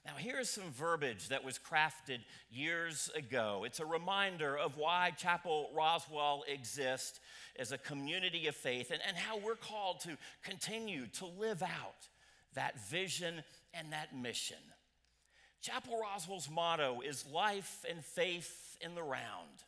Now, 0.08 0.14
here's 0.18 0.50
some 0.50 0.72
verbiage 0.72 1.28
that 1.28 1.44
was 1.44 1.60
crafted 1.60 2.20
years 2.50 3.12
ago. 3.14 3.64
It's 3.66 3.82
a 3.82 3.86
reminder 3.86 4.58
of 4.58 4.78
why 4.78 5.12
Chapel 5.18 5.70
Roswell 5.76 6.46
exists 6.48 7.20
as 7.60 7.74
a 7.74 7.78
community 7.78 8.48
of 8.48 8.56
faith 8.56 8.90
and, 8.90 9.02
and 9.06 9.18
how 9.18 9.38
we're 9.38 9.56
called 9.56 10.00
to 10.02 10.18
continue 10.44 11.08
to 11.18 11.26
live 11.26 11.62
out 11.62 12.08
that 12.54 12.80
vision 12.88 13.44
and 13.74 13.92
that 13.92 14.16
mission. 14.16 14.56
Chapel 15.62 16.00
Roswell's 16.00 16.50
motto 16.50 17.02
is 17.06 17.26
life 17.30 17.84
and 17.90 18.02
faith 18.02 18.78
in 18.80 18.96
the 18.96 19.04
round. 19.04 19.66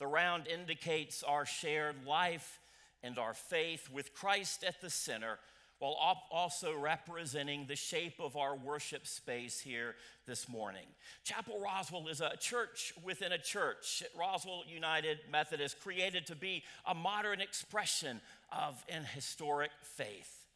The 0.00 0.08
round 0.08 0.48
indicates 0.48 1.22
our 1.22 1.46
shared 1.46 2.04
life 2.04 2.58
and 3.04 3.20
our 3.20 3.34
faith 3.34 3.88
with 3.92 4.14
Christ 4.14 4.64
at 4.64 4.80
the 4.80 4.90
center 4.90 5.38
while 5.78 5.96
also 6.30 6.74
representing 6.76 7.66
the 7.66 7.76
shape 7.76 8.14
of 8.18 8.36
our 8.36 8.56
worship 8.56 9.06
space 9.06 9.60
here 9.60 9.94
this 10.26 10.48
morning. 10.48 10.86
Chapel 11.24 11.60
Roswell 11.60 12.08
is 12.08 12.20
a 12.20 12.36
church 12.38 12.94
within 13.04 13.32
a 13.32 13.38
church, 13.38 14.02
Roswell 14.18 14.64
United 14.66 15.18
Methodist, 15.30 15.80
created 15.80 16.26
to 16.26 16.36
be 16.36 16.62
a 16.86 16.94
modern 16.94 17.40
expression 17.40 18.20
of 18.50 18.82
an 18.88 19.04
historic 19.04 19.70
faith. 19.82 20.46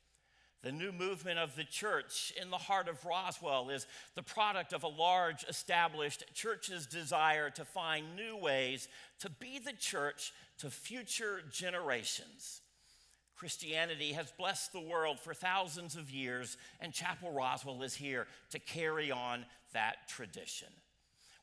The 0.63 0.73
new 0.73 0.93
movement 0.93 1.39
of 1.39 1.57
the 1.57 1.65
church 1.65 2.35
in 2.41 2.51
the 2.51 2.59
heart 2.59 2.89
of 2.89 3.05
Roswell 3.05 3.71
is 3.71 3.87
the 4.15 4.23
product 4.23 4.75
of 4.75 4.83
a 4.83 4.89
large 4.89 5.43
established 5.45 6.25
church's 6.35 6.87
desire 6.87 7.49
to 7.51 7.65
find 7.65 8.15
new 8.15 8.37
ways 8.37 8.87
to 9.21 9.31
be 9.31 9.59
the 9.59 9.73
church 9.73 10.33
to 10.59 10.69
future 10.69 11.41
generations. 11.51 12.61
Christianity 13.41 14.13
has 14.13 14.31
blessed 14.33 14.71
the 14.75 14.83
world 14.83 15.19
for 15.19 15.33
thousands 15.33 15.97
of 15.97 16.11
years, 16.11 16.59
and 16.79 16.93
Chapel 16.93 17.33
Roswell 17.33 17.83
is 17.83 17.95
here 17.95 18.27
to 18.51 18.59
carry 18.59 19.11
on 19.11 19.47
that 19.73 20.07
tradition. 20.09 20.69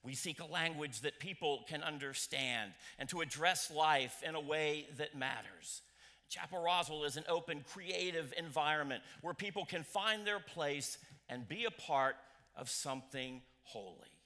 We 0.03 0.13
seek 0.13 0.39
a 0.39 0.45
language 0.45 1.01
that 1.01 1.19
people 1.19 1.65
can 1.67 1.81
understand 1.81 2.73
and 2.99 3.09
to 3.09 3.21
address 3.21 3.71
life 3.71 4.21
in 4.21 4.35
a 4.35 4.39
way 4.39 4.85
that 4.97 5.17
matters. 5.17 5.81
Chapel 6.29 6.61
Roswell 6.61 7.03
is 7.03 7.17
an 7.17 7.23
open, 7.27 7.65
creative 7.67 8.31
environment 8.37 9.01
where 9.21 9.33
people 9.33 9.65
can 9.65 9.81
find 9.81 10.23
their 10.23 10.39
place 10.39 10.99
and 11.29 11.49
be 11.49 11.65
a 11.65 11.71
part 11.71 12.15
of 12.55 12.69
something 12.69 13.41
holy 13.63 14.16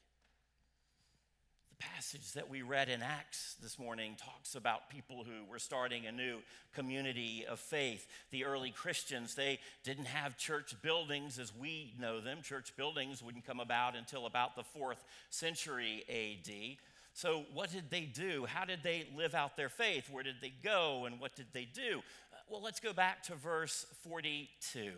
passage 1.82 2.34
that 2.34 2.48
we 2.48 2.62
read 2.62 2.90
in 2.90 3.02
Acts 3.02 3.56
this 3.62 3.80
morning 3.80 4.16
talks 4.16 4.54
about 4.54 4.90
people 4.90 5.24
who 5.24 5.50
were 5.52 5.58
starting 5.58 6.06
a 6.06 6.12
new 6.12 6.38
community 6.76 7.44
of 7.50 7.60
faith. 7.60 8.08
The 8.30 8.46
early 8.46 8.70
Christians, 8.70 9.34
they 9.34 9.60
didn't 9.84 10.06
have 10.06 10.38
church 10.38 10.76
buildings 10.84 11.40
as 11.40 11.52
we 11.56 11.94
know 12.00 12.22
them. 12.22 12.44
Church 12.44 12.76
buildings 12.78 13.24
wouldn't 13.24 13.48
come 13.48 13.60
about 13.60 13.96
until 13.96 14.28
about 14.28 14.56
the 14.56 14.64
fourth 14.64 15.04
century 15.32 16.04
AD. 16.08 16.78
So, 17.14 17.46
what 17.54 17.72
did 17.72 17.90
they 17.90 18.02
do? 18.02 18.46
How 18.46 18.64
did 18.64 18.84
they 18.84 19.08
live 19.18 19.34
out 19.34 19.58
their 19.58 19.70
faith? 19.70 20.08
Where 20.12 20.24
did 20.24 20.36
they 20.40 20.54
go? 20.64 21.06
And 21.06 21.20
what 21.20 21.36
did 21.36 21.48
they 21.52 21.66
do? 21.66 22.02
Uh, 22.32 22.38
well, 22.50 22.62
let's 22.62 22.80
go 22.80 22.94
back 22.94 23.24
to 23.24 23.36
verse 23.36 23.88
42. 24.08 24.92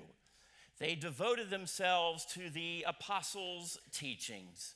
They 0.80 0.96
devoted 0.96 1.50
themselves 1.50 2.26
to 2.34 2.50
the 2.50 2.84
apostles' 2.86 3.80
teachings 3.94 4.76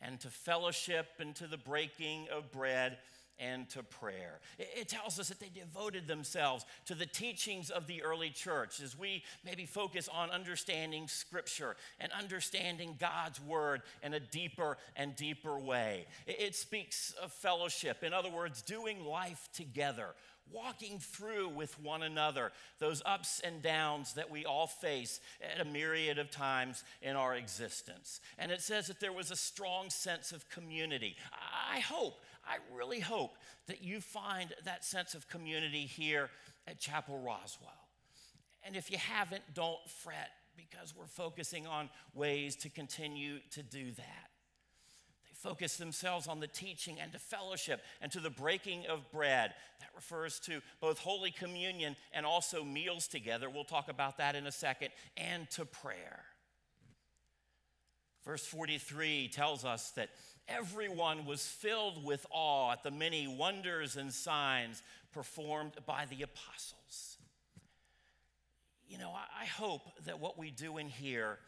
and 0.00 0.20
to 0.20 0.28
fellowship 0.28 1.06
and 1.18 1.34
to 1.36 1.46
the 1.46 1.58
breaking 1.58 2.28
of 2.32 2.50
bread 2.52 2.98
and 3.38 3.68
to 3.70 3.82
prayer. 3.82 4.40
It 4.58 4.88
tells 4.88 5.18
us 5.18 5.28
that 5.28 5.40
they 5.40 5.48
devoted 5.48 6.06
themselves 6.06 6.64
to 6.86 6.94
the 6.94 7.06
teachings 7.06 7.70
of 7.70 7.86
the 7.86 8.02
early 8.02 8.30
church 8.30 8.80
as 8.80 8.96
we 8.96 9.24
maybe 9.44 9.66
focus 9.66 10.08
on 10.12 10.30
understanding 10.30 11.08
Scripture 11.08 11.76
and 11.98 12.12
understanding 12.12 12.96
God's 12.98 13.40
Word 13.40 13.82
in 14.02 14.14
a 14.14 14.20
deeper 14.20 14.78
and 14.96 15.16
deeper 15.16 15.58
way. 15.58 16.06
It 16.26 16.54
speaks 16.54 17.12
of 17.22 17.32
fellowship, 17.32 18.04
in 18.04 18.12
other 18.12 18.30
words, 18.30 18.62
doing 18.62 19.04
life 19.04 19.48
together. 19.52 20.14
Walking 20.52 20.98
through 20.98 21.48
with 21.48 21.80
one 21.80 22.02
another 22.02 22.52
those 22.78 23.02
ups 23.04 23.40
and 23.42 23.62
downs 23.62 24.14
that 24.14 24.30
we 24.30 24.44
all 24.44 24.66
face 24.66 25.20
at 25.42 25.60
a 25.60 25.68
myriad 25.68 26.18
of 26.18 26.30
times 26.30 26.84
in 27.02 27.16
our 27.16 27.34
existence. 27.34 28.20
And 28.38 28.52
it 28.52 28.60
says 28.60 28.86
that 28.86 29.00
there 29.00 29.12
was 29.12 29.30
a 29.30 29.36
strong 29.36 29.90
sense 29.90 30.32
of 30.32 30.48
community. 30.50 31.16
I 31.72 31.80
hope 31.80 32.20
I 32.46 32.58
really 32.74 33.00
hope 33.00 33.36
that 33.66 33.82
you 33.82 34.00
find 34.00 34.52
that 34.64 34.84
sense 34.84 35.14
of 35.14 35.28
community 35.28 35.86
here 35.86 36.30
at 36.66 36.78
Chapel 36.78 37.18
Roswell. 37.18 37.88
And 38.62 38.76
if 38.76 38.90
you 38.90 38.98
haven't, 38.98 39.42
don't 39.54 39.78
fret 40.02 40.30
because 40.56 40.94
we're 40.96 41.06
focusing 41.06 41.66
on 41.66 41.90
ways 42.14 42.56
to 42.56 42.68
continue 42.68 43.38
to 43.50 43.62
do 43.62 43.92
that. 43.92 44.30
Focus 45.44 45.76
themselves 45.76 46.26
on 46.26 46.40
the 46.40 46.46
teaching 46.46 46.96
and 46.98 47.12
to 47.12 47.18
fellowship 47.18 47.82
and 48.00 48.10
to 48.10 48.18
the 48.18 48.30
breaking 48.30 48.86
of 48.86 49.12
bread. 49.12 49.52
That 49.80 49.90
refers 49.94 50.40
to 50.40 50.62
both 50.80 50.98
Holy 50.98 51.30
Communion 51.30 51.96
and 52.14 52.24
also 52.24 52.64
meals 52.64 53.06
together. 53.06 53.50
We'll 53.50 53.64
talk 53.64 53.90
about 53.90 54.16
that 54.16 54.36
in 54.36 54.46
a 54.46 54.52
second, 54.52 54.88
and 55.18 55.50
to 55.50 55.66
prayer. 55.66 56.24
Verse 58.24 58.46
43 58.46 59.28
tells 59.34 59.66
us 59.66 59.90
that 59.96 60.08
everyone 60.48 61.26
was 61.26 61.46
filled 61.46 62.02
with 62.02 62.24
awe 62.30 62.72
at 62.72 62.82
the 62.82 62.90
many 62.90 63.28
wonders 63.28 63.96
and 63.96 64.10
signs 64.14 64.82
performed 65.12 65.72
by 65.84 66.06
the 66.06 66.22
apostles. 66.22 67.18
You 68.88 68.96
know, 68.96 69.12
I 69.12 69.44
hope 69.44 69.82
that 70.06 70.20
what 70.20 70.38
we 70.38 70.50
do 70.50 70.78
in 70.78 70.88
here 70.88 71.38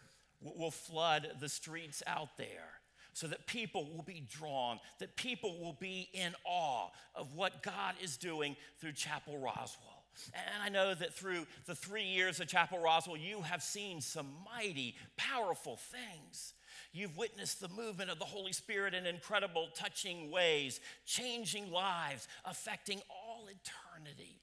will 0.43 0.71
flood 0.71 1.29
the 1.41 1.49
streets 1.49 2.03
out 2.07 2.37
there 2.37 2.76
so 3.17 3.27
that 3.27 3.47
people 3.47 3.89
will 3.97 4.03
be 4.03 4.23
drawn, 4.29 4.79
that 4.99 5.17
people 5.17 5.59
will 5.59 5.73
be 5.81 6.07
in 6.13 6.35
awe 6.45 6.91
of 7.15 7.35
what 7.35 7.63
God 7.63 7.95
is 8.05 8.19
doing 8.19 8.55
through 8.79 8.93
Chapel 8.93 9.39
Roswell. 9.39 10.05
And 10.35 10.63
I 10.63 10.69
know 10.69 10.95
that 10.95 11.15
through 11.15 11.47
the 11.65 11.75
three 11.75 12.05
years 12.05 12.41
of 12.41 12.49
Chapel 12.49 12.79
Roswell, 12.79 13.17
you 13.17 13.41
have 13.41 13.63
seen 13.63 14.03
some 14.03 14.27
mighty, 14.45 14.97
powerful 15.17 15.79
things. 15.79 16.53
You've 16.93 17.17
witnessed 17.17 17.59
the 17.59 17.71
movement 17.71 18.11
of 18.11 18.19
the 18.19 18.27
Holy 18.27 18.53
Spirit 18.53 18.93
in 18.93 19.07
incredible, 19.07 19.69
touching 19.75 20.31
ways, 20.31 20.79
changing 21.07 21.73
lives, 21.73 22.29
affecting 22.45 23.01
all 23.09 23.47
eternity 23.47 24.43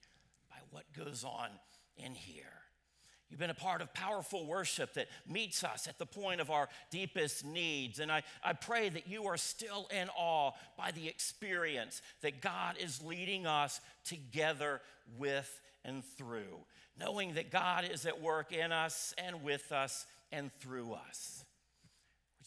by 0.50 0.58
what 0.72 0.86
goes 0.98 1.24
on 1.24 1.50
in 1.96 2.16
here. 2.16 2.63
You've 3.34 3.40
been 3.40 3.50
a 3.50 3.56
part 3.56 3.82
of 3.82 3.92
powerful 3.96 4.46
worship 4.46 4.94
that 4.94 5.08
meets 5.28 5.64
us 5.64 5.88
at 5.88 5.98
the 5.98 6.06
point 6.06 6.40
of 6.40 6.52
our 6.52 6.70
deepest 6.92 7.44
needs. 7.44 7.98
And 7.98 8.12
I, 8.12 8.22
I 8.44 8.54
pray 8.54 8.90
that 8.90 9.08
you 9.08 9.26
are 9.26 9.38
still 9.38 9.88
in 9.92 10.08
awe 10.16 10.52
by 10.78 10.92
the 10.92 11.08
experience 11.08 12.04
that 12.22 12.42
God 12.42 12.76
is 12.80 13.02
leading 13.02 13.48
us 13.48 13.82
together 14.06 14.82
with 15.18 15.62
and 15.84 16.06
through, 16.16 16.60
knowing 17.00 17.34
that 17.34 17.50
God 17.50 17.86
is 17.92 18.06
at 18.06 18.22
work 18.22 18.54
in 18.54 18.72
us 18.72 19.16
and 19.18 19.42
with 19.42 19.72
us 19.72 20.06
and 20.32 20.54
through 20.60 20.94
us 20.94 21.43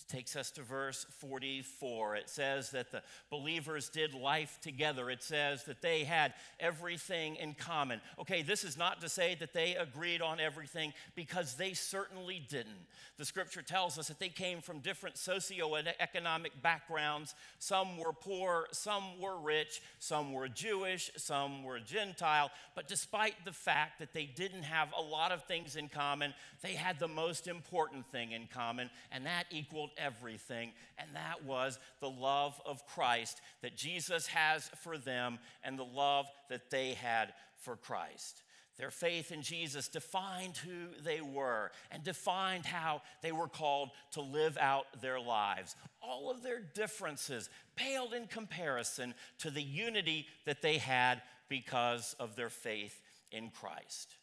takes 0.09 0.37
us 0.37 0.51
to 0.53 0.63
verse 0.63 1.07
44. 1.19 2.17
It 2.17 2.29
says 2.29 2.71
that 2.71 2.91
the 2.93 3.03
believers 3.31 3.89
did 3.89 4.15
life 4.15 4.59
together. 4.63 5.11
It 5.11 5.23
says 5.23 5.65
that 5.65 5.83
they 5.83 6.05
had 6.05 6.35
everything 6.61 7.37
in 7.37 7.55
common. 7.55 8.01
Okay, 8.19 8.43
this 8.43 8.65
is 8.65 8.77
not 8.77 9.01
to 9.01 9.09
say 9.09 9.35
that 9.41 9.53
they 9.53 9.75
agreed 9.77 10.23
on 10.23 10.41
everything 10.41 10.93
because 11.15 11.55
they 11.55 11.73
certainly 11.73 12.43
didn't. 12.49 12.87
The 13.19 13.25
scripture 13.25 13.63
tells 13.63 13.99
us 13.99 14.09
that 14.09 14.19
they 14.19 14.29
came 14.29 14.61
from 14.61 14.81
different 14.81 15.17
socioeconomic 15.17 16.63
backgrounds. 16.63 17.35
Some 17.59 17.99
were 17.99 18.13
poor, 18.13 18.67
some 18.73 19.21
were 19.21 19.39
rich, 19.39 19.81
some 19.99 20.33
were 20.33 20.49
Jewish, 20.49 21.11
some 21.17 21.65
were 21.65 21.81
Gentile. 21.81 22.51
But 22.75 22.89
despite 22.89 23.45
the 23.45 23.53
fact 23.53 23.99
that 24.01 24.13
they 24.13 24.27
didn't 24.27 24.65
have 24.65 24.89
a 24.97 25.03
lot 25.03 25.33
of 25.33 25.45
things 25.45 25.77
in 25.77 25.89
common, 25.89 26.35
they 26.63 26.75
had 26.75 26.99
the 26.99 27.09
most 27.09 27.49
important 27.49 28.07
thing 28.07 28.33
in 28.33 28.49
common, 28.53 28.91
and 29.11 29.25
that 29.27 29.47
equaled 29.51 29.91
everything, 29.99 30.73
and 30.99 31.09
that 31.15 31.45
was 31.45 31.79
the 32.01 32.11
love 32.11 32.61
of 32.65 32.87
Christ 32.87 33.41
that 33.63 33.77
Jesus 33.77 34.27
has 34.29 34.71
for 34.83 34.99
them 34.99 35.39
and 35.63 35.79
the 35.79 35.85
love 35.85 36.27
that 36.49 36.71
they 36.71 36.95
had 36.95 37.33
for 37.59 37.77
Christ. 37.77 38.43
Their 38.79 38.91
faith 38.91 39.33
in 39.33 39.41
Jesus 39.41 39.89
defined 39.89 40.59
who 40.59 41.03
they 41.03 41.23
were 41.23 41.71
and 41.91 42.05
defined 42.05 42.67
how 42.67 43.01
they 43.23 43.33
were 43.33 43.49
called 43.49 43.91
to 44.13 44.21
live 44.21 44.59
out 44.61 44.85
their 45.01 45.19
lives. 45.19 45.75
All 46.03 46.31
of 46.31 46.43
their 46.43 46.61
differences 46.61 47.49
paled 47.75 48.13
in 48.13 48.27
comparison 48.27 49.15
to 49.39 49.51
the 49.51 49.63
unity 49.63 50.27
that 50.45 50.61
they 50.61 50.77
had 50.77 51.23
because 51.49 52.15
of 52.21 52.37
their 52.37 52.51
faith 52.51 53.01
in 53.33 53.51
Christ. 53.51 54.15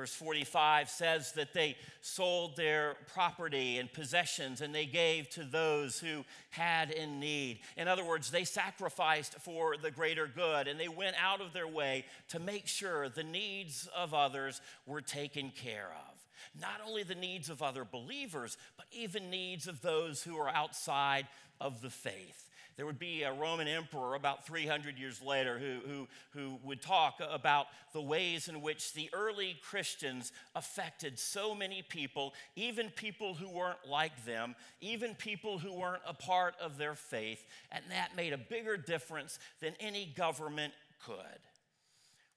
Verse 0.00 0.14
45 0.14 0.88
says 0.88 1.32
that 1.32 1.52
they 1.52 1.76
sold 2.00 2.56
their 2.56 2.96
property 3.12 3.76
and 3.76 3.92
possessions 3.92 4.62
and 4.62 4.74
they 4.74 4.86
gave 4.86 5.28
to 5.28 5.44
those 5.44 5.98
who 5.98 6.24
had 6.48 6.90
in 6.90 7.20
need. 7.20 7.60
In 7.76 7.86
other 7.86 8.02
words, 8.02 8.30
they 8.30 8.44
sacrificed 8.44 9.34
for 9.40 9.76
the 9.76 9.90
greater 9.90 10.26
good 10.26 10.68
and 10.68 10.80
they 10.80 10.88
went 10.88 11.16
out 11.22 11.42
of 11.42 11.52
their 11.52 11.68
way 11.68 12.06
to 12.30 12.38
make 12.38 12.66
sure 12.66 13.10
the 13.10 13.22
needs 13.22 13.90
of 13.94 14.14
others 14.14 14.62
were 14.86 15.02
taken 15.02 15.52
care 15.54 15.90
of. 15.90 16.18
Not 16.58 16.80
only 16.88 17.02
the 17.02 17.14
needs 17.14 17.50
of 17.50 17.62
other 17.62 17.84
believers, 17.84 18.56
but 18.78 18.86
even 18.92 19.28
needs 19.28 19.68
of 19.68 19.82
those 19.82 20.22
who 20.22 20.38
are 20.38 20.48
outside 20.48 21.26
of 21.60 21.82
the 21.82 21.90
faith 21.90 22.49
there 22.76 22.86
would 22.86 22.98
be 22.98 23.22
a 23.22 23.32
Roman 23.32 23.68
emperor 23.68 24.14
about 24.14 24.46
300 24.46 24.98
years 24.98 25.22
later 25.22 25.58
who, 25.58 25.80
who, 25.88 26.08
who 26.32 26.58
would 26.64 26.80
talk 26.80 27.20
about 27.20 27.66
the 27.92 28.00
ways 28.00 28.48
in 28.48 28.62
which 28.62 28.92
the 28.92 29.10
early 29.12 29.56
Christians 29.62 30.32
affected 30.54 31.18
so 31.18 31.54
many 31.54 31.82
people, 31.82 32.34
even 32.56 32.90
people 32.90 33.34
who 33.34 33.48
weren't 33.48 33.88
like 33.88 34.24
them, 34.24 34.54
even 34.80 35.14
people 35.14 35.58
who 35.58 35.72
weren't 35.72 36.02
a 36.06 36.14
part 36.14 36.54
of 36.60 36.78
their 36.78 36.94
faith, 36.94 37.44
and 37.70 37.84
that 37.90 38.16
made 38.16 38.32
a 38.32 38.38
bigger 38.38 38.76
difference 38.76 39.38
than 39.60 39.74
any 39.80 40.06
government 40.16 40.72
could 41.04 41.16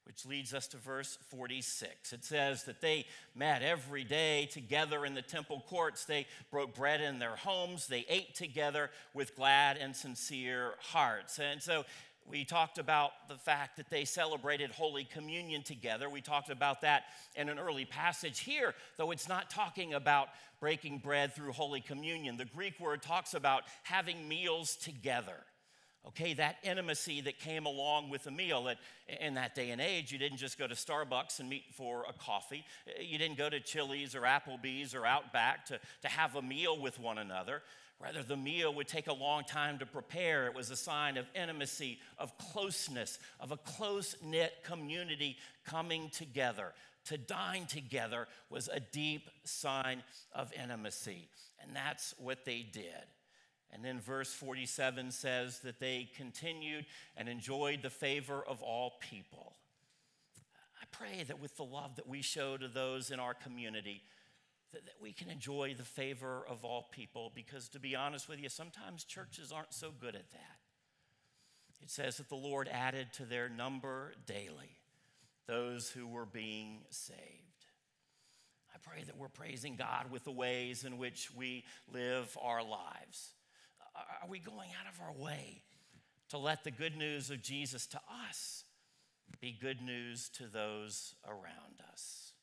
which 0.05 0.25
leads 0.25 0.53
us 0.53 0.67
to 0.67 0.77
verse 0.77 1.17
46. 1.29 2.13
It 2.13 2.25
says 2.25 2.63
that 2.65 2.81
they 2.81 3.05
met 3.36 3.62
every 3.62 4.03
day 4.03 4.48
together 4.51 5.05
in 5.05 5.13
the 5.13 5.22
temple 5.22 5.63
courts. 5.67 6.05
They 6.05 6.27
broke 6.51 6.75
bread 6.75 7.01
in 7.01 7.19
their 7.19 7.36
homes. 7.36 7.88
They 7.88 8.05
ate 8.10 8.36
together 8.36 8.89
with 9.13 9.36
glad 9.36 9.77
and 9.77 9.95
sincere 9.95 10.74
hearts. 10.79 11.39
And 11.39 11.62
so 11.62 11.86
we 12.25 12.45
talked 12.45 12.77
about 12.77 13.12
the 13.27 13.36
fact 13.36 13.77
that 13.77 13.89
they 13.89 14.05
celebrated 14.05 14.72
Holy 14.72 15.03
Communion 15.03 15.62
together. 15.62 16.10
We 16.10 16.22
talked 16.22 16.50
about 16.50 16.81
that 16.81 17.03
in 17.36 17.50
an 17.50 17.60
early 17.60 17.86
passage 17.86 18.39
here, 18.39 18.74
though 18.98 19.12
it's 19.12 19.27
not 19.27 19.50
talking 19.50 19.93
about 19.93 20.29
breaking 20.60 21.00
bread 21.00 21.36
through 21.36 21.51
Holy 21.51 21.81
Communion. 21.81 22.38
The 22.38 22.45
Greek 22.45 22.79
word 22.79 23.01
talks 23.01 23.33
about 23.33 23.63
having 23.83 24.27
meals 24.27 24.75
together. 24.75 25.36
Okay, 26.05 26.33
that 26.33 26.57
intimacy 26.63 27.22
that 27.22 27.39
came 27.39 27.65
along 27.65 28.10
with 28.10 28.27
a 28.27 28.31
meal. 28.31 28.63
That 28.63 28.77
in 29.22 29.36
that 29.36 29.55
day 29.55 29.69
and 29.69 29.79
age, 29.79 30.12
you 30.12 30.17
didn't 30.17 30.38
just 30.38 30.60
go 30.60 30.67
to 30.67 30.75
Starbucks 30.75 31.39
and 31.39 31.50
meet 31.50 31.63
for 31.74 32.05
a 32.10 32.13
coffee. 32.13 32.65
You 33.00 33.17
didn't 33.17 33.38
go 33.38 33.50
to 33.50 33.60
Chili's 33.62 34.13
or 34.13 34.22
Applebee's 34.22 34.93
or 34.93 35.05
Outback 35.05 35.65
to, 35.67 35.79
to 36.01 36.07
have 36.10 36.36
a 36.36 36.41
meal 36.41 36.77
with 36.79 37.00
one 37.00 37.19
another. 37.19 37.62
Rather, 38.01 38.22
the 38.22 38.36
meal 38.36 38.74
would 38.74 38.88
take 38.88 39.07
a 39.07 39.13
long 39.13 39.45
time 39.45 39.79
to 39.79 39.86
prepare. 39.86 40.45
It 40.48 40.53
was 40.53 40.69
a 40.72 40.75
sign 40.75 41.15
of 41.15 41.25
intimacy, 41.33 42.00
of 42.17 42.38
closeness, 42.38 43.17
of 43.39 43.53
a 43.53 43.57
close 43.57 44.17
knit 44.22 44.55
community 44.63 45.38
coming 45.65 46.10
together. 46.10 46.74
To 47.05 47.17
dine 47.17 47.65
together 47.65 48.27
was 48.50 48.67
a 48.67 48.81
deep 48.81 49.29
sign 49.45 50.03
of 50.33 50.51
intimacy. 50.53 51.29
And 51.62 51.74
that's 51.74 52.13
what 52.17 52.43
they 52.43 52.65
did. 52.69 53.05
And 53.74 53.84
then 53.84 54.00
verse 54.00 54.31
47 54.31 55.12
says 55.12 55.59
that 55.62 55.79
they 55.79 56.07
continued 56.16 56.86
and 57.18 57.27
enjoyed 57.27 57.81
the 57.81 57.90
favor 57.90 58.44
of 58.48 58.62
all 58.62 58.94
people. 59.00 59.53
I 60.79 60.86
pray 60.92 61.24
that 61.24 61.42
with 61.42 61.57
the 61.57 61.64
love 61.64 61.96
that 61.96 62.07
we 62.07 62.22
show 62.22 62.55
to 62.55 62.68
those 62.68 63.09
in 63.09 63.20
our 63.20 63.33
community, 63.33 64.03
that, 64.74 64.86
that 64.86 65.01
we 65.01 65.12
can 65.12 65.29
enjoy 65.29 65.74
the 65.75 65.83
favor 65.83 66.46
of 66.48 66.64
all 66.64 66.88
people 66.92 67.31
because, 67.33 67.68
to 67.70 67.79
be 67.79 67.96
honest 67.96 68.29
with 68.29 68.40
you, 68.40 68.48
sometimes 68.48 69.03
churches 69.03 69.51
aren't 69.51 69.74
so 69.74 69.90
good 70.00 70.16
at 70.16 70.29
that. 70.31 70.57
It 71.81 71.90
says 71.90 72.18
that 72.18 72.29
the 72.29 72.36
Lord 72.36 72.70
added 72.72 73.12
to 73.14 73.25
their 73.25 73.50
number 73.50 74.14
daily 74.27 74.77
those 75.48 75.90
who 75.90 76.07
were 76.07 76.25
being 76.25 76.81
saved. 76.90 77.20
I 78.74 78.77
pray 78.81 79.03
that 79.03 79.18
we're 79.18 79.27
praising 79.27 79.75
God 79.75 80.12
with 80.12 80.24
the 80.24 80.31
ways 80.31 80.86
in 80.86 80.98
which 80.98 81.29
we 81.36 81.66
live 81.92 82.38
our 82.42 82.64
lives 82.64 83.33
are 83.96 84.29
we 84.29 84.40
going 84.40 84.70
out 84.79 84.94
of 84.94 85.00
our 85.01 85.24
way 85.24 85.62
to 86.29 86.38
let 86.38 86.64
the 86.64 86.72
good 86.72 86.98
news 86.98 87.29
of 87.29 87.42
Jesus 87.42 87.86
to 87.88 88.00
us 88.29 88.64
be 89.40 89.51
good 89.60 89.82
news 89.82 90.29
to 90.29 90.48
those 90.48 91.16
around 91.27 91.82
us? 91.92 92.34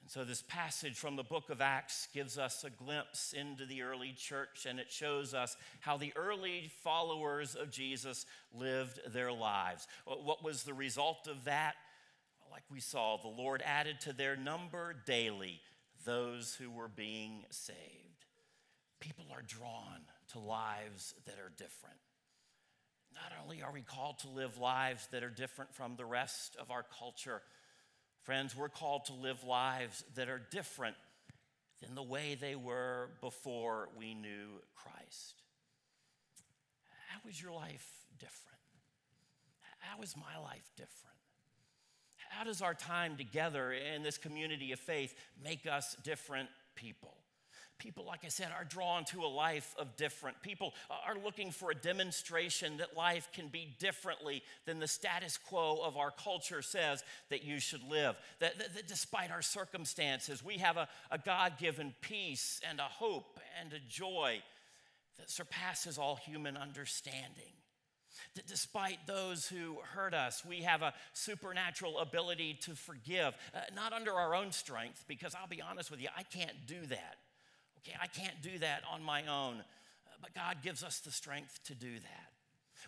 And 0.00 0.10
so, 0.10 0.24
this 0.24 0.42
passage 0.46 0.96
from 0.96 1.16
the 1.16 1.22
book 1.22 1.50
of 1.50 1.60
Acts 1.60 2.08
gives 2.14 2.38
us 2.38 2.64
a 2.64 2.70
glimpse 2.70 3.34
into 3.34 3.66
the 3.66 3.82
early 3.82 4.14
church, 4.16 4.66
and 4.66 4.78
it 4.78 4.90
shows 4.90 5.34
us 5.34 5.56
how 5.80 5.96
the 5.98 6.12
early 6.16 6.70
followers 6.82 7.54
of 7.54 7.70
Jesus 7.70 8.24
lived 8.54 9.00
their 9.12 9.32
lives. 9.32 9.86
What 10.06 10.42
was 10.42 10.62
the 10.62 10.72
result 10.72 11.28
of 11.28 11.44
that? 11.44 11.74
Like 12.50 12.62
we 12.72 12.80
saw, 12.80 13.18
the 13.18 13.28
Lord 13.28 13.62
added 13.66 14.00
to 14.02 14.14
their 14.14 14.36
number 14.36 14.96
daily 15.04 15.60
those 16.06 16.54
who 16.54 16.70
were 16.70 16.88
being 16.88 17.44
saved. 17.50 18.24
People 19.00 19.26
are 19.30 19.42
drawn 19.42 20.00
to 20.32 20.38
lives 20.38 21.14
that 21.26 21.36
are 21.36 21.52
different. 21.56 21.96
Not 23.14 23.32
only 23.42 23.62
are 23.62 23.72
we 23.72 23.82
called 23.82 24.18
to 24.20 24.28
live 24.28 24.58
lives 24.58 25.08
that 25.12 25.22
are 25.24 25.30
different 25.30 25.74
from 25.74 25.96
the 25.96 26.04
rest 26.04 26.56
of 26.60 26.70
our 26.70 26.84
culture, 26.98 27.42
friends, 28.22 28.56
we're 28.56 28.68
called 28.68 29.06
to 29.06 29.14
live 29.14 29.42
lives 29.44 30.04
that 30.14 30.28
are 30.28 30.40
different 30.50 30.96
than 31.82 31.94
the 31.94 32.02
way 32.02 32.36
they 32.40 32.54
were 32.54 33.10
before 33.20 33.88
we 33.96 34.14
knew 34.14 34.60
Christ. 34.74 35.42
How 37.08 37.28
is 37.28 37.40
your 37.40 37.52
life 37.52 37.86
different? 38.18 38.58
How 39.78 40.02
is 40.02 40.14
my 40.16 40.38
life 40.42 40.70
different? 40.76 41.16
How 42.30 42.44
does 42.44 42.60
our 42.60 42.74
time 42.74 43.16
together 43.16 43.72
in 43.72 44.02
this 44.02 44.18
community 44.18 44.72
of 44.72 44.78
faith 44.78 45.14
make 45.42 45.66
us 45.66 45.96
different 46.04 46.48
people? 46.74 47.16
People, 47.78 48.04
like 48.04 48.24
I 48.24 48.28
said, 48.28 48.48
are 48.50 48.64
drawn 48.64 49.04
to 49.06 49.22
a 49.22 49.28
life 49.28 49.72
of 49.78 49.96
different. 49.96 50.42
People 50.42 50.74
are 50.90 51.16
looking 51.24 51.52
for 51.52 51.70
a 51.70 51.74
demonstration 51.74 52.78
that 52.78 52.96
life 52.96 53.28
can 53.32 53.46
be 53.48 53.76
differently 53.78 54.42
than 54.66 54.80
the 54.80 54.88
status 54.88 55.38
quo 55.38 55.78
of 55.84 55.96
our 55.96 56.10
culture 56.10 56.60
says 56.60 57.04
that 57.30 57.44
you 57.44 57.60
should 57.60 57.88
live. 57.88 58.16
That, 58.40 58.58
that, 58.58 58.74
that 58.74 58.88
despite 58.88 59.30
our 59.30 59.42
circumstances, 59.42 60.44
we 60.44 60.58
have 60.58 60.76
a, 60.76 60.88
a 61.12 61.18
God 61.18 61.52
given 61.58 61.94
peace 62.00 62.60
and 62.68 62.80
a 62.80 62.82
hope 62.82 63.38
and 63.60 63.72
a 63.72 63.78
joy 63.88 64.42
that 65.18 65.30
surpasses 65.30 65.98
all 65.98 66.16
human 66.16 66.56
understanding. 66.56 67.52
That 68.34 68.48
despite 68.48 69.06
those 69.06 69.46
who 69.46 69.76
hurt 69.94 70.14
us, 70.14 70.44
we 70.44 70.62
have 70.62 70.82
a 70.82 70.94
supernatural 71.12 72.00
ability 72.00 72.58
to 72.62 72.72
forgive, 72.72 73.34
uh, 73.54 73.60
not 73.74 73.92
under 73.92 74.12
our 74.12 74.34
own 74.34 74.50
strength, 74.50 75.04
because 75.06 75.36
I'll 75.36 75.46
be 75.46 75.62
honest 75.62 75.92
with 75.92 76.02
you, 76.02 76.08
I 76.16 76.24
can't 76.24 76.66
do 76.66 76.84
that. 76.86 77.18
Okay, 77.78 77.96
I 78.00 78.06
can't 78.06 78.40
do 78.42 78.58
that 78.58 78.82
on 78.92 79.02
my 79.02 79.22
own, 79.26 79.56
uh, 79.56 80.16
but 80.20 80.34
God 80.34 80.58
gives 80.62 80.82
us 80.82 81.00
the 81.00 81.10
strength 81.10 81.60
to 81.64 81.74
do 81.74 81.94
that. 81.94 82.32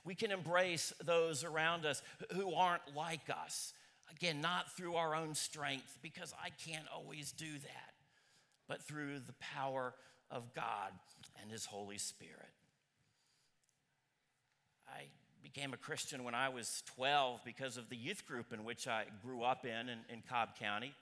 We 0.05 0.15
can 0.15 0.31
embrace 0.31 0.93
those 1.05 1.45
around 1.45 1.85
us 1.85 2.03
who 2.33 2.55
aren't 2.55 2.95
like 2.97 3.29
us. 3.31 3.73
Again, 4.11 4.41
not 4.41 4.77
through 4.77 4.97
our 4.97 5.15
own 5.15 5.35
strength, 5.35 5.99
because 6.03 6.35
I 6.43 6.51
can't 6.51 6.87
always 6.95 7.33
do 7.33 7.53
that, 7.53 7.93
but 8.69 8.83
through 8.83 9.21
the 9.21 9.35
power 9.41 9.95
of 10.31 10.53
God 10.55 10.93
and 11.41 11.51
His 11.51 11.65
Holy 11.65 11.99
Spirit. 11.99 12.51
I 14.89 15.05
became 15.43 15.73
a 15.73 15.77
Christian 15.77 16.25
when 16.25 16.35
I 16.35 16.49
was 16.49 16.83
12 16.97 17.41
because 17.45 17.77
of 17.77 17.89
the 17.89 17.97
youth 17.97 18.27
group 18.27 18.53
in 18.53 18.65
which 18.65 18.87
I 18.87 19.05
grew 19.25 19.43
up 19.43 19.65
in, 19.65 19.89
in, 19.89 19.99
in 20.09 20.23
Cobb 20.29 20.57
County. 20.59 20.95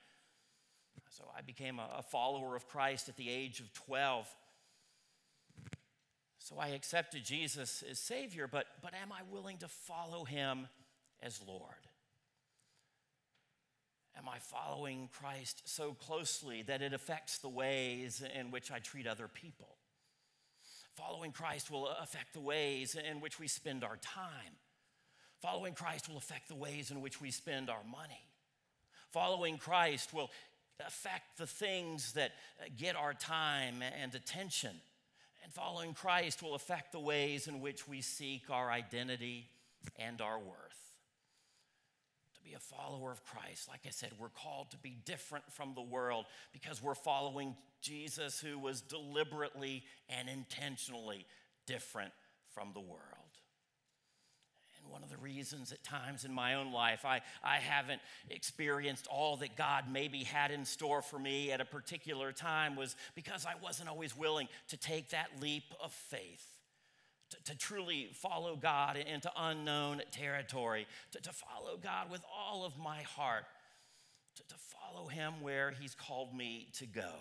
So 1.11 1.24
I 1.37 1.42
became 1.42 1.78
a, 1.78 2.02
follower 2.02 2.56
of 2.56 2.68
Christ 2.68 3.08
at 3.08 3.16
the 3.16 3.28
age 3.28 3.61
of 3.61 3.72
12. 3.72 4.28
So 6.38 6.56
I 6.58 6.68
accepted 6.68 7.24
Jesus 7.24 7.84
as 7.88 7.98
Savior, 7.98 8.46
but, 8.46 8.66
but 8.82 8.94
am 8.94 9.12
I 9.12 9.20
willing 9.30 9.58
to 9.58 9.68
follow 9.68 10.24
Him 10.24 10.68
as 11.22 11.40
Lord? 11.46 11.88
Am 14.16 14.28
I 14.28 14.38
following 14.38 15.08
Christ 15.12 15.62
so 15.66 15.92
closely 15.92 16.62
that 16.62 16.82
it 16.82 16.92
affects 16.92 17.38
the 17.38 17.48
ways 17.48 18.22
in 18.38 18.50
which 18.50 18.72
I 18.72 18.78
treat 18.78 19.06
other 19.06 19.28
people? 19.28 19.76
Following 20.96 21.30
Christ 21.30 21.70
will 21.70 21.87
affect 21.87 22.32
the 22.32 22.40
ways 22.40 22.96
in 22.96 23.20
which 23.20 23.38
we 23.38 23.46
spend 23.46 23.84
our 23.84 23.96
time. 23.98 24.56
Following 25.40 25.74
Christ 25.74 26.08
will 26.08 26.16
affect 26.16 26.48
the 26.48 26.56
ways 26.56 26.90
in 26.90 27.00
which 27.00 27.20
we 27.20 27.30
spend 27.30 27.70
our 27.70 27.84
money. 27.88 28.26
Following 29.12 29.58
Christ 29.58 30.12
will 30.12 30.30
affect 30.87 31.38
the 31.38 31.47
things 31.47 32.12
that 32.12 32.33
uh, 32.61 32.67
get 32.77 32.97
our 32.97 33.14
time 33.14 33.83
and 34.01 34.14
attention. 34.14 34.77
And 35.43 35.53
following 35.53 35.95
Christ 35.95 36.43
will 36.43 36.55
affect 36.55 36.93
the 36.93 37.01
ways 37.01 37.49
in 37.49 37.61
which 37.61 37.88
we 37.88 38.03
seek 38.03 38.51
our 38.51 38.71
identity 38.71 39.49
and 39.99 40.21
our 40.21 40.38
worth. 40.38 40.57
To 42.35 42.43
be 42.43 42.55
a 42.55 42.59
follower 42.59 43.11
of 43.11 43.25
Christ, 43.25 43.69
like 43.69 43.81
I 43.87 43.91
said, 43.91 44.11
we're 44.19 44.29
called 44.29 44.71
to 44.71 44.77
be 44.79 44.97
different 45.05 45.51
from 45.53 45.75
the 45.75 45.83
world 45.83 46.27
because 46.53 46.83
we're 46.83 46.95
following 46.95 47.57
Jesus, 47.81 48.41
who 48.41 48.59
was 48.59 48.81
deliberately 48.81 49.85
and 50.09 50.29
intentionally 50.29 51.27
different 51.67 52.12
from 52.55 52.73
the 52.75 52.81
world. 52.81 53.17
One 54.90 55.03
of 55.03 55.11
the 55.11 55.16
reasons 55.16 55.72
at 55.72 55.83
times 55.85 56.24
in 56.24 56.33
my 56.33 56.55
own 56.55 56.72
life 56.72 57.05
I, 57.05 57.20
I 57.42 57.57
haven't 57.57 58.01
experienced 58.31 59.07
all 59.07 59.37
that 59.38 59.57
God 59.57 59.85
maybe 59.90 60.24
had 60.24 60.51
in 60.51 60.64
store 60.64 61.03
for 61.03 61.18
me 61.18 61.53
at 61.53 61.61
a 61.61 61.64
particular 61.64 62.33
time 62.33 62.77
was 62.77 62.96
because 63.14 63.46
I 63.46 63.55
wasn't 63.62 63.88
always 63.88 64.16
willing 64.16 64.48
to 64.68 64.77
take 64.77 65.11
that 65.11 65.29
leap 65.40 65.64
of 65.83 65.92
faith 65.92 66.59
to, 67.31 67.53
to 67.53 67.59
truly 67.59 68.09
follow 68.12 68.57
God 68.57 68.96
into 68.96 69.31
unknown 69.37 70.03
territory, 70.11 70.87
to, 71.12 71.20
to 71.20 71.33
follow 71.33 71.77
God 71.77 72.11
with 72.11 72.22
all 72.35 72.64
of 72.64 72.79
my 72.79 73.03
heart, 73.03 73.44
to, 74.37 74.42
to 74.48 74.55
follow 74.55 75.09
Him 75.09 75.35
where 75.40 75.74
He's 75.79 75.94
called 75.94 76.35
me 76.35 76.68
to 76.74 76.87
go. 76.87 77.12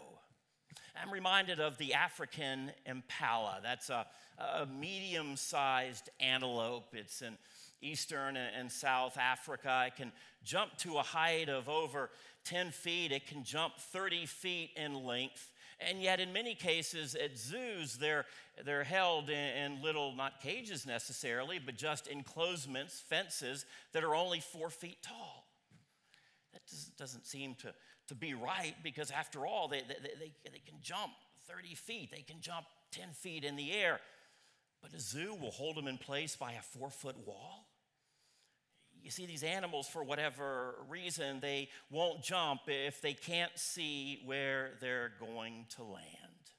I'm 0.99 1.12
reminded 1.12 1.60
of 1.60 1.77
the 1.77 1.93
African 1.93 2.71
impala. 2.86 3.60
That's 3.62 3.89
a, 3.89 4.06
a 4.39 4.65
medium 4.65 5.36
sized 5.36 6.10
antelope. 6.19 6.93
It's 6.93 7.21
in 7.21 7.38
eastern 7.81 8.37
and 8.37 8.71
South 8.71 9.17
Africa. 9.17 9.85
It 9.87 9.95
can 9.95 10.11
jump 10.43 10.77
to 10.79 10.97
a 10.97 11.03
height 11.03 11.49
of 11.49 11.69
over 11.69 12.09
10 12.45 12.71
feet, 12.71 13.11
it 13.11 13.27
can 13.27 13.43
jump 13.43 13.77
30 13.77 14.25
feet 14.25 14.71
in 14.75 15.03
length. 15.05 15.51
And 15.79 16.01
yet, 16.01 16.19
in 16.19 16.33
many 16.33 16.55
cases 16.55 17.13
at 17.13 17.37
zoos, 17.37 17.97
they're, 17.97 18.25
they're 18.65 18.83
held 18.83 19.29
in, 19.29 19.35
in 19.35 19.83
little, 19.83 20.11
not 20.15 20.41
cages 20.41 20.87
necessarily, 20.87 21.59
but 21.63 21.75
just 21.75 22.07
enclosements, 22.07 22.99
fences 22.99 23.65
that 23.91 24.03
are 24.03 24.15
only 24.15 24.39
four 24.39 24.71
feet 24.71 24.97
tall. 25.03 25.45
That 26.53 26.61
doesn't 26.97 27.27
seem 27.27 27.53
to, 27.55 27.73
to 28.07 28.15
be 28.15 28.33
right 28.33 28.73
because, 28.81 29.11
after 29.11 29.45
all, 29.45 29.67
they, 29.67 29.81
they, 29.81 30.09
they, 30.19 30.31
they 30.45 30.61
can 30.65 30.77
jump 30.81 31.11
30 31.47 31.75
feet, 31.75 32.11
they 32.11 32.23
can 32.23 32.41
jump 32.41 32.65
10 32.91 33.09
feet 33.11 33.43
in 33.43 33.55
the 33.55 33.71
air. 33.71 33.99
But 34.81 34.93
a 34.93 34.99
zoo 34.99 35.35
will 35.39 35.51
hold 35.51 35.75
them 35.75 35.87
in 35.87 35.97
place 35.97 36.35
by 36.35 36.53
a 36.53 36.61
four 36.61 36.89
foot 36.89 37.15
wall. 37.27 37.66
You 39.08 39.12
see, 39.12 39.26
these 39.26 39.43
animals, 39.43 39.88
for 39.88 40.04
whatever 40.04 40.76
reason, 40.89 41.39
they 41.39 41.70
won't 41.89 42.22
jump 42.22 42.63
if 42.67 43.00
they 43.00 43.13
can't 43.13 43.58
see 43.58 44.20
where 44.26 44.72
they're 44.82 45.13
going 45.17 45.65
to 45.78 45.84
land. 45.84 46.52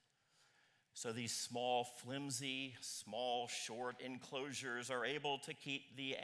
So 0.95 1.13
these 1.13 1.35
small, 1.37 1.85
flimsy, 1.85 2.75
small, 2.81 3.49
short 3.49 3.97
enclosures 4.01 4.91
are 4.91 5.05
able 5.05 5.41
to 5.41 5.53
keep 5.53 5.95
the 5.99 6.17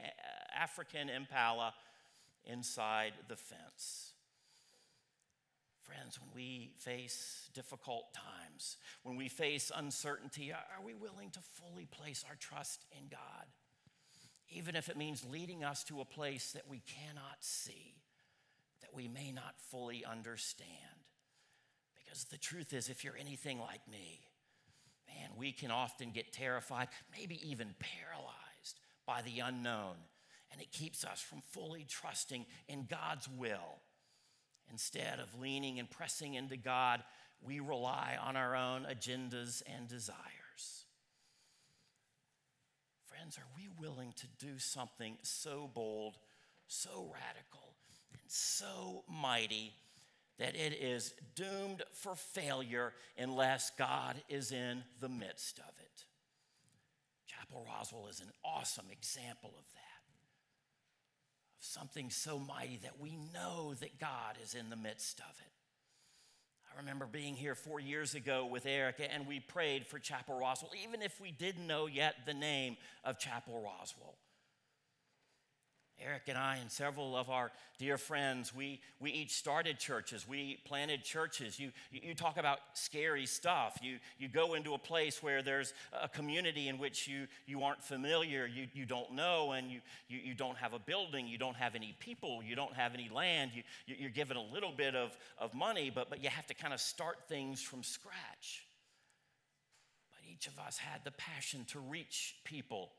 African 0.58 1.10
impala 1.10 1.74
inside 2.46 3.12
the 3.28 3.36
fence. 3.36 4.14
Friends, 5.82 6.18
when 6.18 6.30
we 6.34 6.70
face 6.78 7.50
difficult 7.52 8.14
times, 8.14 8.78
when 9.02 9.16
we 9.16 9.28
face 9.28 9.70
uncertainty, 9.76 10.52
are 10.52 10.82
we 10.82 10.94
willing 10.94 11.28
to 11.32 11.40
fully 11.40 11.84
place 11.84 12.24
our 12.26 12.36
trust 12.36 12.86
in 12.92 13.08
God? 13.10 13.44
Even 14.54 14.76
if 14.76 14.88
it 14.88 14.96
means 14.96 15.24
leading 15.30 15.64
us 15.64 15.82
to 15.84 16.00
a 16.00 16.04
place 16.04 16.52
that 16.52 16.68
we 16.68 16.80
cannot 16.86 17.38
see, 17.40 17.96
that 18.80 18.94
we 18.94 19.08
may 19.08 19.32
not 19.32 19.54
fully 19.70 20.04
understand. 20.04 20.68
Because 21.96 22.24
the 22.24 22.38
truth 22.38 22.72
is, 22.72 22.88
if 22.88 23.02
you're 23.02 23.16
anything 23.18 23.58
like 23.58 23.86
me, 23.90 24.20
man, 25.08 25.30
we 25.36 25.50
can 25.50 25.72
often 25.72 26.12
get 26.12 26.32
terrified, 26.32 26.88
maybe 27.16 27.40
even 27.48 27.74
paralyzed 27.80 28.78
by 29.06 29.22
the 29.22 29.40
unknown. 29.40 29.96
And 30.52 30.60
it 30.60 30.70
keeps 30.70 31.04
us 31.04 31.20
from 31.20 31.42
fully 31.50 31.84
trusting 31.88 32.46
in 32.68 32.86
God's 32.88 33.28
will. 33.28 33.80
Instead 34.70 35.18
of 35.18 35.40
leaning 35.40 35.80
and 35.80 35.90
pressing 35.90 36.34
into 36.34 36.56
God, 36.56 37.02
we 37.42 37.58
rely 37.58 38.16
on 38.24 38.36
our 38.36 38.54
own 38.54 38.86
agendas 38.88 39.62
and 39.66 39.88
desires 39.88 40.83
friends, 43.24 43.38
are 43.38 43.56
we 43.56 43.68
willing 43.80 44.12
to 44.16 44.26
do 44.38 44.58
something 44.58 45.16
so 45.22 45.70
bold, 45.72 46.18
so 46.66 47.10
radical, 47.10 47.74
and 48.12 48.20
so 48.26 49.02
mighty 49.08 49.72
that 50.38 50.54
it 50.54 50.74
is 50.74 51.14
doomed 51.34 51.82
for 51.94 52.14
failure 52.16 52.92
unless 53.16 53.70
God 53.78 54.16
is 54.28 54.52
in 54.52 54.84
the 55.00 55.08
midst 55.08 55.58
of 55.58 55.72
it? 55.80 56.04
Chapel 57.26 57.64
Roswell 57.66 58.08
is 58.08 58.20
an 58.20 58.30
awesome 58.44 58.86
example 58.92 59.54
of 59.56 59.64
that. 59.72 60.02
Of 61.58 61.64
something 61.64 62.10
so 62.10 62.38
mighty 62.38 62.78
that 62.82 63.00
we 63.00 63.16
know 63.32 63.72
that 63.80 63.98
God 63.98 64.36
is 64.42 64.54
in 64.54 64.68
the 64.68 64.76
midst 64.76 65.20
of 65.20 65.34
it. 65.40 65.63
I 66.74 66.80
remember 66.80 67.06
being 67.06 67.34
here 67.34 67.54
four 67.54 67.78
years 67.78 68.14
ago 68.14 68.46
with 68.46 68.66
Erica, 68.66 69.12
and 69.12 69.28
we 69.28 69.38
prayed 69.38 69.86
for 69.86 70.00
Chapel 70.00 70.38
Roswell, 70.38 70.72
even 70.82 71.02
if 71.02 71.20
we 71.20 71.30
didn't 71.30 71.66
know 71.66 71.86
yet 71.86 72.16
the 72.26 72.34
name 72.34 72.76
of 73.04 73.18
Chapel 73.18 73.54
Roswell. 73.54 74.16
Eric 76.02 76.22
and 76.28 76.36
I 76.36 76.56
and 76.56 76.70
several 76.70 77.16
of 77.16 77.30
our 77.30 77.52
dear 77.78 77.96
friends, 77.96 78.54
we, 78.54 78.80
we 79.00 79.10
each 79.10 79.32
started 79.32 79.78
churches. 79.78 80.26
We 80.28 80.58
planted 80.64 81.04
churches. 81.04 81.58
You, 81.58 81.70
you 81.90 82.14
talk 82.14 82.36
about 82.36 82.58
scary 82.74 83.26
stuff. 83.26 83.78
You, 83.80 83.98
you 84.18 84.28
go 84.28 84.54
into 84.54 84.74
a 84.74 84.78
place 84.78 85.22
where 85.22 85.42
there's 85.42 85.72
a 85.98 86.08
community 86.08 86.68
in 86.68 86.78
which 86.78 87.06
you, 87.06 87.26
you 87.46 87.62
aren't 87.62 87.82
familiar, 87.82 88.46
you, 88.46 88.66
you 88.74 88.84
don't 88.84 89.12
know, 89.12 89.52
and 89.52 89.70
you, 89.70 89.80
you, 90.08 90.18
you 90.18 90.34
don't 90.34 90.58
have 90.58 90.72
a 90.72 90.78
building, 90.78 91.26
you 91.28 91.38
don't 91.38 91.56
have 91.56 91.74
any 91.74 91.94
people, 92.00 92.42
you 92.42 92.56
don't 92.56 92.74
have 92.74 92.94
any 92.94 93.08
land. 93.08 93.52
You, 93.54 93.62
you're 93.86 94.10
given 94.10 94.36
a 94.36 94.44
little 94.52 94.72
bit 94.72 94.94
of, 94.94 95.16
of 95.38 95.54
money, 95.54 95.90
but, 95.94 96.10
but 96.10 96.22
you 96.22 96.28
have 96.28 96.46
to 96.46 96.54
kind 96.54 96.74
of 96.74 96.80
start 96.80 97.16
things 97.28 97.62
from 97.62 97.82
scratch. 97.82 98.66
But 100.10 100.28
each 100.30 100.48
of 100.48 100.58
us 100.58 100.76
had 100.76 101.04
the 101.04 101.12
passion 101.12 101.64
to 101.68 101.78
reach 101.78 102.36
people 102.44 102.90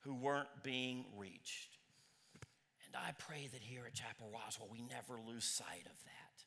who 0.00 0.14
weren't 0.14 0.48
being 0.62 1.04
reached. 1.16 1.71
And 2.92 3.02
I 3.02 3.12
pray 3.18 3.48
that 3.50 3.62
here 3.62 3.84
at 3.86 3.94
Chapel 3.94 4.28
Roswell, 4.32 4.68
we 4.70 4.82
never 4.82 5.18
lose 5.26 5.44
sight 5.44 5.86
of 5.86 6.04
that. 6.04 6.44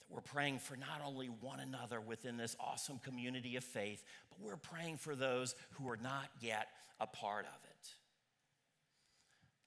That 0.00 0.10
we're 0.10 0.20
praying 0.20 0.58
for 0.58 0.76
not 0.76 1.00
only 1.04 1.28
one 1.28 1.60
another 1.60 1.98
within 1.98 2.36
this 2.36 2.54
awesome 2.60 2.98
community 2.98 3.56
of 3.56 3.64
faith, 3.64 4.04
but 4.28 4.38
we're 4.40 4.56
praying 4.56 4.98
for 4.98 5.14
those 5.14 5.54
who 5.72 5.88
are 5.88 5.96
not 5.96 6.28
yet 6.40 6.68
a 7.00 7.06
part 7.06 7.46
of 7.46 7.64
it. 7.64 7.88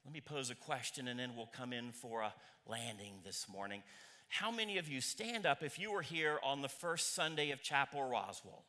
Let 0.05 0.13
me 0.13 0.21
pose 0.21 0.51
a 0.51 0.55
question 0.55 1.07
and 1.07 1.19
then 1.19 1.31
we'll 1.35 1.47
come 1.47 1.73
in 1.73 1.91
for 1.91 2.21
a 2.21 2.33
landing 2.67 3.13
this 3.25 3.47
morning. 3.51 3.81
How 4.27 4.51
many 4.51 4.77
of 4.77 4.87
you 4.87 5.01
stand 5.01 5.47
up 5.47 5.63
if 5.63 5.79
you 5.79 5.91
were 5.91 6.01
here 6.03 6.39
on 6.43 6.61
the 6.61 6.69
first 6.69 7.15
Sunday 7.15 7.49
of 7.49 7.63
Chapel 7.63 8.03
Roswell? 8.03 8.63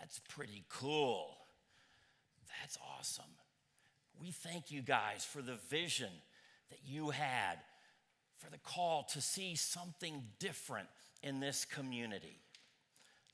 That's 0.00 0.20
pretty 0.30 0.64
cool. 0.70 1.41
That's 2.62 2.78
awesome. 2.96 3.24
We 4.20 4.30
thank 4.30 4.70
you 4.70 4.82
guys 4.82 5.24
for 5.24 5.42
the 5.42 5.56
vision 5.68 6.10
that 6.70 6.78
you 6.86 7.10
had, 7.10 7.56
for 8.38 8.48
the 8.50 8.58
call 8.58 9.02
to 9.14 9.20
see 9.20 9.56
something 9.56 10.22
different 10.38 10.86
in 11.24 11.40
this 11.40 11.64
community. 11.64 12.38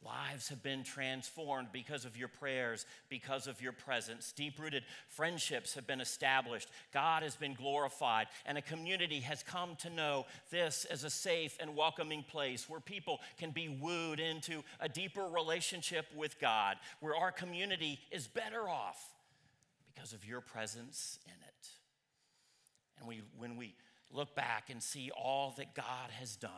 Lives 0.03 0.49
have 0.49 0.63
been 0.63 0.83
transformed 0.83 1.69
because 1.73 2.07
of 2.07 2.17
your 2.17 2.29
prayers, 2.29 2.87
because 3.11 3.47
of 3.47 3.61
your 3.61 3.73
presence. 3.73 4.33
Deep 4.33 4.59
rooted 4.59 4.85
friendships 5.11 5.75
have 5.75 5.87
been 5.87 6.01
established. 6.01 6.69
God 6.95 7.23
has 7.23 7.37
been 7.37 7.53
glorified, 7.53 8.29
and 8.47 8.57
a 8.57 8.63
community 8.63 9.21
has 9.21 9.43
come 9.43 9.77
to 9.81 9.91
know 9.91 10.25
this 10.51 10.87
as 10.87 11.05
a 11.05 11.11
safe 11.11 11.59
and 11.61 11.77
welcoming 11.77 12.23
place 12.23 12.67
where 12.67 12.81
people 12.81 13.21
can 13.39 13.51
be 13.51 13.69
wooed 13.69 14.21
into 14.21 14.63
a 14.81 14.89
deeper 14.89 15.27
relationship 15.27 16.07
with 16.17 16.41
God, 16.41 16.77
where 17.01 17.17
our 17.17 17.33
community 17.33 17.99
is 18.11 18.27
better 18.27 18.71
off 18.71 19.05
because 19.99 20.13
of 20.13 20.25
your 20.25 20.41
presence 20.41 21.19
in 21.27 21.33
it. 21.33 21.69
And 22.99 23.09
we, 23.09 23.23
when 23.37 23.57
we 23.57 23.75
look 24.13 24.35
back 24.35 24.71
and 24.71 24.83
see 24.83 25.11
all 25.11 25.55
that 25.57 25.75
God 25.75 26.11
has 26.19 26.37
done, 26.37 26.51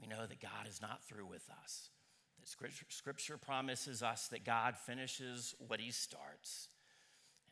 we 0.00 0.06
know 0.06 0.26
that 0.26 0.40
God 0.40 0.68
is 0.68 0.80
not 0.80 1.04
through 1.04 1.26
with 1.26 1.48
us. 1.62 1.90
That 2.38 2.48
scripture, 2.48 2.86
scripture 2.88 3.36
promises 3.36 4.02
us 4.02 4.28
that 4.28 4.44
God 4.44 4.76
finishes 4.76 5.54
what 5.66 5.80
He 5.80 5.90
starts. 5.90 6.68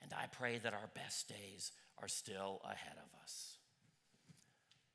And 0.03 0.13
I 0.13 0.27
pray 0.27 0.59
that 0.59 0.73
our 0.73 0.91
best 0.95 1.29
days 1.29 1.73
are 1.99 2.09
still 2.09 2.61
ahead 2.65 2.97
of 2.97 3.23
us. 3.23 3.59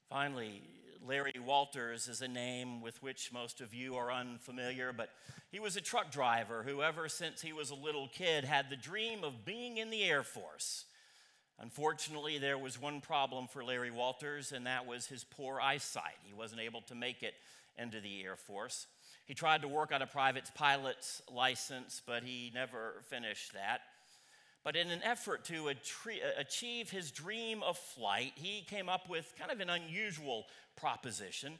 Finally, 0.09 0.61
Larry 1.07 1.33
Walters 1.45 2.07
is 2.07 2.21
a 2.21 2.27
name 2.27 2.81
with 2.81 3.01
which 3.03 3.31
most 3.31 3.61
of 3.61 3.75
you 3.75 3.95
are 3.95 4.11
unfamiliar, 4.11 4.91
but 4.91 5.09
he 5.51 5.59
was 5.59 5.75
a 5.75 5.81
truck 5.81 6.11
driver 6.11 6.63
who, 6.63 6.81
ever 6.81 7.07
since 7.07 7.41
he 7.41 7.53
was 7.53 7.69
a 7.69 7.75
little 7.75 8.07
kid, 8.07 8.43
had 8.43 8.69
the 8.69 8.75
dream 8.75 9.23
of 9.23 9.45
being 9.45 9.77
in 9.77 9.91
the 9.91 10.03
Air 10.03 10.23
Force. 10.23 10.85
Unfortunately, 11.59 12.39
there 12.39 12.57
was 12.57 12.81
one 12.81 13.01
problem 13.01 13.47
for 13.47 13.63
Larry 13.63 13.91
Walters, 13.91 14.51
and 14.51 14.65
that 14.65 14.87
was 14.87 15.05
his 15.05 15.23
poor 15.23 15.61
eyesight. 15.61 16.17
He 16.23 16.33
wasn't 16.33 16.61
able 16.61 16.81
to 16.81 16.95
make 16.95 17.21
it 17.21 17.35
into 17.77 18.01
the 18.01 18.23
Air 18.23 18.35
Force. 18.35 18.87
He 19.25 19.35
tried 19.35 19.61
to 19.61 19.67
work 19.67 19.91
on 19.91 20.01
a 20.01 20.07
private 20.07 20.49
pilot's 20.55 21.21
license, 21.31 22.01
but 22.05 22.23
he 22.23 22.51
never 22.53 23.03
finished 23.09 23.53
that. 23.53 23.81
But 24.65 24.75
in 24.75 24.89
an 24.89 25.03
effort 25.03 25.45
to 25.45 25.71
achieve 26.37 26.89
his 26.89 27.11
dream 27.11 27.61
of 27.61 27.77
flight, 27.77 28.33
he 28.33 28.65
came 28.67 28.89
up 28.89 29.07
with 29.07 29.31
kind 29.37 29.51
of 29.51 29.59
an 29.59 29.69
unusual 29.69 30.47
proposition. 30.75 31.53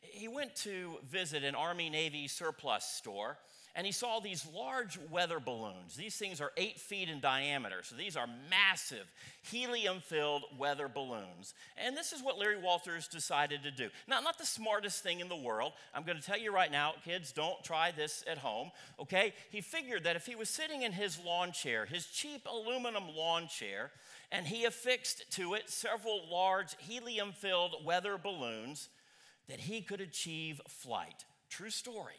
He 0.00 0.28
went 0.28 0.54
to 0.56 0.98
visit 1.02 1.42
an 1.42 1.56
Army 1.56 1.90
Navy 1.90 2.28
surplus 2.28 2.84
store 2.84 3.38
and 3.78 3.86
he 3.86 3.92
saw 3.92 4.18
these 4.18 4.44
large 4.52 4.98
weather 5.08 5.38
balloons. 5.38 5.94
These 5.94 6.16
things 6.16 6.40
are 6.40 6.50
eight 6.56 6.80
feet 6.80 7.08
in 7.08 7.20
diameter, 7.20 7.76
so 7.84 7.94
these 7.94 8.16
are 8.16 8.26
massive 8.50 9.06
helium 9.42 10.00
filled 10.00 10.42
weather 10.58 10.88
balloons. 10.88 11.54
And 11.76 11.96
this 11.96 12.12
is 12.12 12.20
what 12.20 12.40
Larry 12.40 12.60
Walters 12.60 13.06
decided 13.06 13.62
to 13.62 13.70
do. 13.70 13.88
Now, 14.08 14.18
not 14.18 14.36
the 14.36 14.44
smartest 14.44 15.04
thing 15.04 15.20
in 15.20 15.28
the 15.28 15.36
world. 15.36 15.74
I'm 15.94 16.02
going 16.02 16.18
to 16.18 16.24
tell 16.24 16.40
you 16.40 16.52
right 16.52 16.72
now, 16.72 16.94
kids, 17.04 17.30
don't 17.30 17.62
try 17.62 17.92
this 17.92 18.24
at 18.28 18.38
home, 18.38 18.72
okay? 18.98 19.32
He 19.50 19.60
figured 19.60 20.02
that 20.02 20.16
if 20.16 20.26
he 20.26 20.34
was 20.34 20.48
sitting 20.48 20.82
in 20.82 20.90
his 20.90 21.16
lawn 21.24 21.52
chair, 21.52 21.86
his 21.86 22.06
cheap 22.06 22.48
aluminum 22.50 23.04
lawn 23.14 23.46
chair, 23.46 23.92
and 24.32 24.44
he 24.44 24.64
affixed 24.64 25.30
to 25.36 25.54
it 25.54 25.70
several 25.70 26.22
large 26.28 26.74
helium 26.80 27.30
filled 27.30 27.76
weather 27.84 28.18
balloons, 28.18 28.88
that 29.46 29.60
he 29.60 29.82
could 29.82 30.00
achieve 30.00 30.60
flight. 30.66 31.24
True 31.48 31.70
story. 31.70 32.16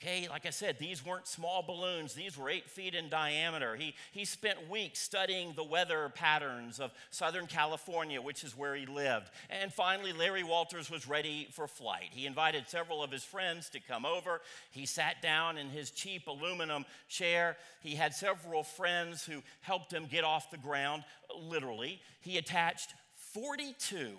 Okay, 0.00 0.28
like 0.28 0.46
I 0.46 0.50
said, 0.50 0.78
these 0.78 1.04
weren't 1.04 1.26
small 1.26 1.60
balloons, 1.60 2.14
these 2.14 2.38
were 2.38 2.48
eight 2.48 2.70
feet 2.70 2.94
in 2.94 3.08
diameter. 3.08 3.74
He, 3.74 3.96
he 4.12 4.24
spent 4.24 4.70
weeks 4.70 5.00
studying 5.00 5.54
the 5.54 5.64
weather 5.64 6.08
patterns 6.14 6.78
of 6.78 6.92
Southern 7.10 7.48
California, 7.48 8.22
which 8.22 8.44
is 8.44 8.56
where 8.56 8.76
he 8.76 8.86
lived. 8.86 9.28
And 9.50 9.72
finally, 9.72 10.12
Larry 10.12 10.44
Walters 10.44 10.88
was 10.88 11.08
ready 11.08 11.48
for 11.50 11.66
flight. 11.66 12.10
He 12.12 12.26
invited 12.26 12.68
several 12.68 13.02
of 13.02 13.10
his 13.10 13.24
friends 13.24 13.68
to 13.70 13.80
come 13.80 14.06
over. 14.06 14.40
He 14.70 14.86
sat 14.86 15.20
down 15.20 15.58
in 15.58 15.68
his 15.68 15.90
cheap 15.90 16.28
aluminum 16.28 16.84
chair. 17.08 17.56
He 17.82 17.96
had 17.96 18.14
several 18.14 18.62
friends 18.62 19.24
who 19.24 19.42
helped 19.62 19.92
him 19.92 20.06
get 20.06 20.22
off 20.22 20.52
the 20.52 20.58
ground, 20.58 21.02
literally. 21.36 22.00
He 22.20 22.38
attached 22.38 22.94
42 23.32 24.12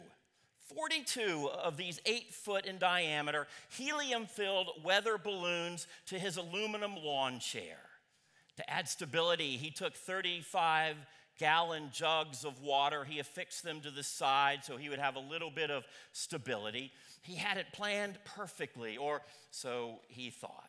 42 0.76 1.50
of 1.64 1.78
these 1.78 2.00
eight 2.06 2.34
foot 2.34 2.66
in 2.66 2.78
diameter, 2.78 3.48
helium 3.70 4.26
filled 4.26 4.70
weather 4.84 5.18
balloons 5.18 5.88
to 6.08 6.20
his 6.20 6.38
aluminum 6.38 6.96
lawn 6.96 7.40
chair. 7.40 7.78
To 8.58 8.70
add 8.70 8.88
stability, 8.88 9.58
he 9.58 9.72
took 9.72 9.96
35 9.96 10.96
gallon 11.40 11.90
jugs 11.94 12.44
of 12.44 12.62
water. 12.62 13.06
He 13.06 13.20
affixed 13.20 13.64
them 13.64 13.80
to 13.82 13.92
the 13.92 14.04
side 14.04 14.64
so 14.64 14.78
he 14.78 14.90
would 14.90 15.00
have 15.00 15.16
a 15.16 15.20
little 15.20 15.50
bit 15.50 15.72
of 15.72 15.86
stability. 16.12 16.92
He 17.22 17.36
had 17.36 17.58
it 17.58 17.68
planned 17.74 18.18
perfectly, 18.26 18.98
or 18.98 19.22
so 19.50 20.00
he 20.08 20.30
thought. 20.30 20.69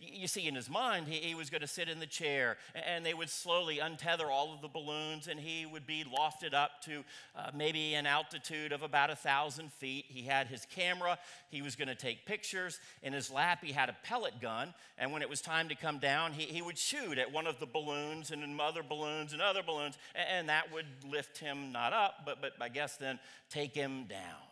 You 0.00 0.28
see, 0.28 0.46
in 0.46 0.54
his 0.54 0.68
mind, 0.68 1.08
he, 1.08 1.16
he 1.16 1.34
was 1.34 1.50
going 1.50 1.60
to 1.60 1.66
sit 1.66 1.88
in 1.88 2.00
the 2.00 2.06
chair 2.06 2.56
and 2.74 3.04
they 3.04 3.14
would 3.14 3.30
slowly 3.30 3.78
untether 3.78 4.28
all 4.30 4.54
of 4.54 4.60
the 4.60 4.68
balloons 4.68 5.28
and 5.28 5.38
he 5.38 5.66
would 5.66 5.86
be 5.86 6.04
lofted 6.04 6.54
up 6.54 6.82
to 6.82 7.04
uh, 7.36 7.50
maybe 7.54 7.94
an 7.94 8.06
altitude 8.06 8.72
of 8.72 8.82
about 8.82 9.10
a 9.10 9.16
thousand 9.16 9.72
feet. 9.72 10.06
He 10.08 10.22
had 10.22 10.46
his 10.46 10.66
camera, 10.66 11.18
he 11.50 11.62
was 11.62 11.76
going 11.76 11.88
to 11.88 11.94
take 11.94 12.26
pictures. 12.26 12.80
In 13.02 13.12
his 13.12 13.30
lap, 13.30 13.62
he 13.62 13.72
had 13.72 13.88
a 13.88 13.96
pellet 14.02 14.40
gun, 14.40 14.74
and 14.98 15.12
when 15.12 15.22
it 15.22 15.28
was 15.28 15.40
time 15.40 15.68
to 15.68 15.74
come 15.74 15.98
down, 15.98 16.32
he, 16.32 16.44
he 16.44 16.62
would 16.62 16.78
shoot 16.78 17.18
at 17.18 17.32
one 17.32 17.46
of 17.46 17.58
the 17.60 17.66
balloons 17.66 18.30
and 18.30 18.60
other 18.60 18.82
balloons 18.82 19.32
and 19.32 19.42
other 19.42 19.62
balloons, 19.62 19.98
and 20.14 20.48
that 20.48 20.72
would 20.72 20.86
lift 21.08 21.38
him 21.38 21.72
not 21.72 21.92
up, 21.92 22.22
but, 22.24 22.40
but 22.40 22.52
I 22.60 22.68
guess 22.68 22.96
then 22.96 23.18
take 23.50 23.74
him 23.74 24.04
down. 24.04 24.47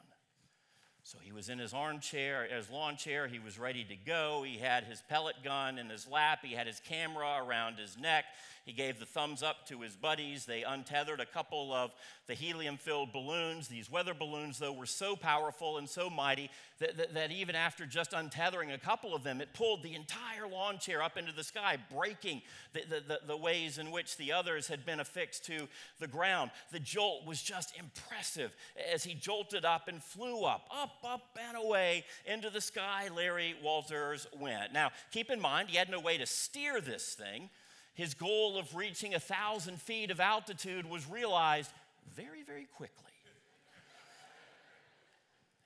So 1.07 1.19
he 1.23 1.31
was 1.31 1.49
in 1.49 1.61
his 1.61 1.73
armchair, 1.73 2.49
his 2.53 2.69
lawn 2.69 2.97
chair. 2.97 3.29
He 3.29 3.39
was 3.39 3.61
ready 3.61 3.85
to 3.85 3.95
go. 3.95 4.43
He 4.45 4.59
had 4.59 4.83
his 4.83 5.01
pellet 5.09 5.37
gun 5.45 5.79
in 5.79 5.89
his 5.89 6.09
lap. 6.09 6.41
He 6.43 6.53
had 6.53 6.67
his 6.67 6.81
camera 6.81 7.41
around 7.47 7.79
his 7.79 7.97
neck. 7.97 8.25
He 8.67 8.73
gave 8.73 8.99
the 8.99 9.07
thumbs 9.07 9.45
up 9.45 9.65
to 9.69 9.81
his 9.83 9.95
buddies. 9.95 10.45
They 10.45 10.65
untethered 10.65 11.21
a 11.21 11.25
couple 11.25 11.73
of 11.73 11.95
the 12.27 12.35
helium 12.35 12.79
filled 12.79 13.13
balloons. 13.13 13.69
These 13.69 13.89
weather 13.89 14.13
balloons, 14.13 14.59
though, 14.59 14.73
were 14.73 14.87
so 14.87 15.15
powerful 15.15 15.79
and 15.79 15.89
so 15.89 16.11
mighty 16.11 16.51
that, 16.81 16.97
that, 16.97 17.15
that, 17.15 17.31
even 17.31 17.55
after 17.55 17.87
just 17.87 18.11
untethering 18.11 18.75
a 18.75 18.79
couple 18.79 19.15
of 19.15 19.23
them, 19.23 19.41
it 19.41 19.55
pulled 19.55 19.85
the 19.85 19.95
entire 19.95 20.49
lawn 20.51 20.81
chair 20.81 21.01
up 21.01 21.17
into 21.17 21.31
the 21.31 21.45
sky, 21.45 21.79
breaking 21.95 22.43
the, 22.73 22.83
the, 23.07 23.21
the 23.25 23.37
ways 23.37 23.79
in 23.79 23.93
which 23.93 24.17
the 24.17 24.33
others 24.33 24.67
had 24.67 24.85
been 24.85 24.99
affixed 24.99 25.45
to 25.45 25.69
the 26.01 26.09
ground. 26.09 26.51
The 26.73 26.81
jolt 26.81 27.25
was 27.25 27.41
just 27.41 27.73
impressive 27.79 28.53
as 28.93 29.05
he 29.05 29.15
jolted 29.15 29.65
up 29.65 29.87
and 29.87 30.03
flew 30.03 30.43
up, 30.43 30.69
up, 30.77 30.97
up, 31.05 31.39
and 31.49 31.57
away 31.57 32.05
into 32.27 32.51
the 32.51 32.61
sky. 32.61 33.11
Larry 33.15 33.55
Walters 33.63 34.27
went. 34.41 34.73
Now, 34.73 34.91
keep 35.13 35.31
in 35.31 35.41
mind, 35.41 35.71
he 35.71 35.77
had 35.77 35.89
no 35.89 36.01
way 36.01 36.19
to 36.19 36.27
steer 36.27 36.81
this 36.81 37.15
thing 37.15 37.49
his 37.97 38.15
goal 38.15 38.59
of 38.59 38.77
reaching 38.77 39.15
a 39.15 39.21
thousand 39.21 39.81
feet 39.81 40.11
of 40.11 40.21
altitude 40.21 40.89
was 40.89 41.09
realized 41.09 41.73
very, 42.15 42.43
very 42.43 42.67
quickly. 42.77 43.03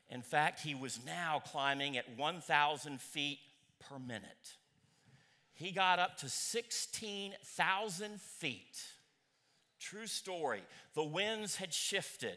In 0.08 0.22
fact, 0.22 0.60
he 0.60 0.74
was 0.74 1.00
now 1.04 1.42
climbing 1.44 1.96
at 1.96 2.04
1,000 2.16 3.00
feet 3.00 3.38
per 3.88 3.98
minute. 3.98 4.54
He 5.54 5.72
got 5.72 5.98
up 5.98 6.18
to 6.18 6.28
16,000 6.28 8.20
feet. 8.20 8.84
True 9.80 10.06
story. 10.06 10.62
The 10.94 11.04
winds 11.04 11.56
had 11.56 11.72
shifted. 11.72 12.36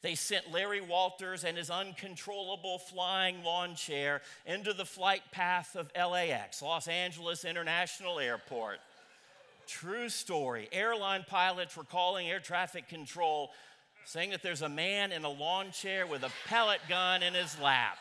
They 0.00 0.14
sent 0.14 0.52
Larry 0.52 0.80
Walters 0.80 1.44
and 1.44 1.56
his 1.56 1.70
uncontrollable 1.70 2.78
flying 2.78 3.42
lawn 3.42 3.74
chair 3.74 4.22
into 4.44 4.72
the 4.72 4.84
flight 4.84 5.22
path 5.32 5.76
of 5.76 5.90
LAX, 5.96 6.60
Los 6.62 6.88
Angeles 6.88 7.44
International 7.44 8.18
Airport. 8.18 8.80
True 9.66 10.08
story. 10.08 10.68
Airline 10.72 11.24
pilots 11.26 11.76
were 11.76 11.84
calling 11.84 12.28
air 12.28 12.40
traffic 12.40 12.88
control 12.88 13.50
saying 14.04 14.30
that 14.30 14.42
there's 14.42 14.62
a 14.62 14.68
man 14.68 15.12
in 15.12 15.24
a 15.24 15.30
lawn 15.30 15.70
chair 15.70 16.06
with 16.06 16.22
a 16.22 16.30
pellet 16.46 16.80
gun 16.88 17.22
in 17.22 17.34
his 17.34 17.58
lap. 17.58 17.96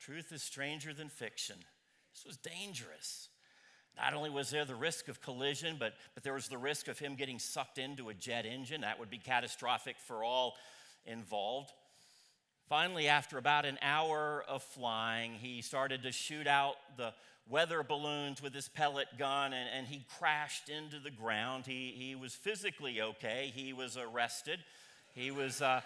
Truth 0.00 0.32
is 0.32 0.42
stranger 0.42 0.94
than 0.94 1.08
fiction. 1.08 1.56
This 2.14 2.24
was 2.24 2.36
dangerous. 2.36 3.28
Not 3.96 4.14
only 4.14 4.30
was 4.30 4.50
there 4.50 4.64
the 4.64 4.74
risk 4.74 5.08
of 5.08 5.20
collision, 5.20 5.76
but, 5.78 5.94
but 6.14 6.22
there 6.22 6.32
was 6.32 6.48
the 6.48 6.58
risk 6.58 6.88
of 6.88 6.98
him 6.98 7.16
getting 7.16 7.38
sucked 7.38 7.78
into 7.78 8.08
a 8.08 8.14
jet 8.14 8.46
engine. 8.46 8.80
That 8.80 8.98
would 8.98 9.10
be 9.10 9.18
catastrophic 9.18 9.96
for 9.98 10.24
all 10.24 10.54
involved. 11.04 11.70
Finally, 12.70 13.08
after 13.08 13.36
about 13.36 13.64
an 13.64 13.76
hour 13.82 14.44
of 14.46 14.62
flying, 14.62 15.32
he 15.32 15.60
started 15.60 16.04
to 16.04 16.12
shoot 16.12 16.46
out 16.46 16.76
the 16.96 17.12
weather 17.48 17.82
balloons 17.82 18.40
with 18.40 18.54
his 18.54 18.68
pellet 18.68 19.08
gun 19.18 19.52
and, 19.52 19.68
and 19.76 19.88
he 19.88 20.04
crashed 20.20 20.68
into 20.68 21.00
the 21.00 21.10
ground. 21.10 21.66
He, 21.66 21.92
he 21.96 22.14
was 22.14 22.32
physically 22.32 23.02
okay. 23.02 23.50
He 23.52 23.72
was 23.72 23.96
arrested. 23.96 24.60
He 25.16 25.32
was 25.32 25.60
uh, 25.60 25.80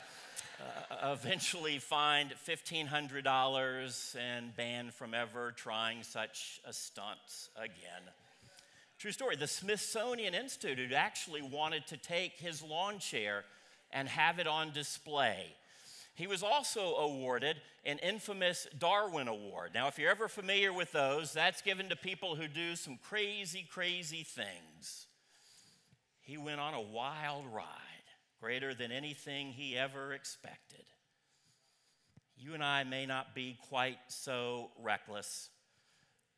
uh, 0.90 1.12
eventually 1.12 1.78
fined 1.78 2.34
$1,500 2.46 4.16
and 4.16 4.54
banned 4.54 4.92
from 4.92 5.14
ever 5.14 5.52
trying 5.52 6.02
such 6.02 6.60
a 6.66 6.72
stunt 6.74 7.48
again. 7.56 8.02
True 8.98 9.12
story. 9.12 9.36
The 9.36 9.46
Smithsonian 9.46 10.34
Institute 10.34 10.92
actually 10.92 11.40
wanted 11.40 11.86
to 11.86 11.96
take 11.96 12.32
his 12.34 12.62
lawn 12.62 12.98
chair 12.98 13.44
and 13.90 14.06
have 14.06 14.38
it 14.38 14.46
on 14.46 14.70
display 14.72 15.54
he 16.14 16.26
was 16.26 16.42
also 16.42 16.94
awarded 16.94 17.60
an 17.84 17.98
infamous 17.98 18.66
Darwin 18.78 19.28
Award. 19.28 19.72
Now, 19.74 19.88
if 19.88 19.98
you're 19.98 20.10
ever 20.10 20.28
familiar 20.28 20.72
with 20.72 20.92
those, 20.92 21.32
that's 21.32 21.60
given 21.60 21.88
to 21.88 21.96
people 21.96 22.36
who 22.36 22.46
do 22.46 22.76
some 22.76 22.98
crazy, 23.02 23.66
crazy 23.68 24.22
things. 24.22 25.06
He 26.20 26.36
went 26.36 26.60
on 26.60 26.72
a 26.72 26.80
wild 26.80 27.46
ride, 27.52 27.66
greater 28.40 28.74
than 28.74 28.92
anything 28.92 29.48
he 29.48 29.76
ever 29.76 30.12
expected. 30.12 30.84
You 32.36 32.54
and 32.54 32.64
I 32.64 32.84
may 32.84 33.06
not 33.06 33.34
be 33.34 33.58
quite 33.68 33.98
so 34.08 34.70
reckless, 34.80 35.50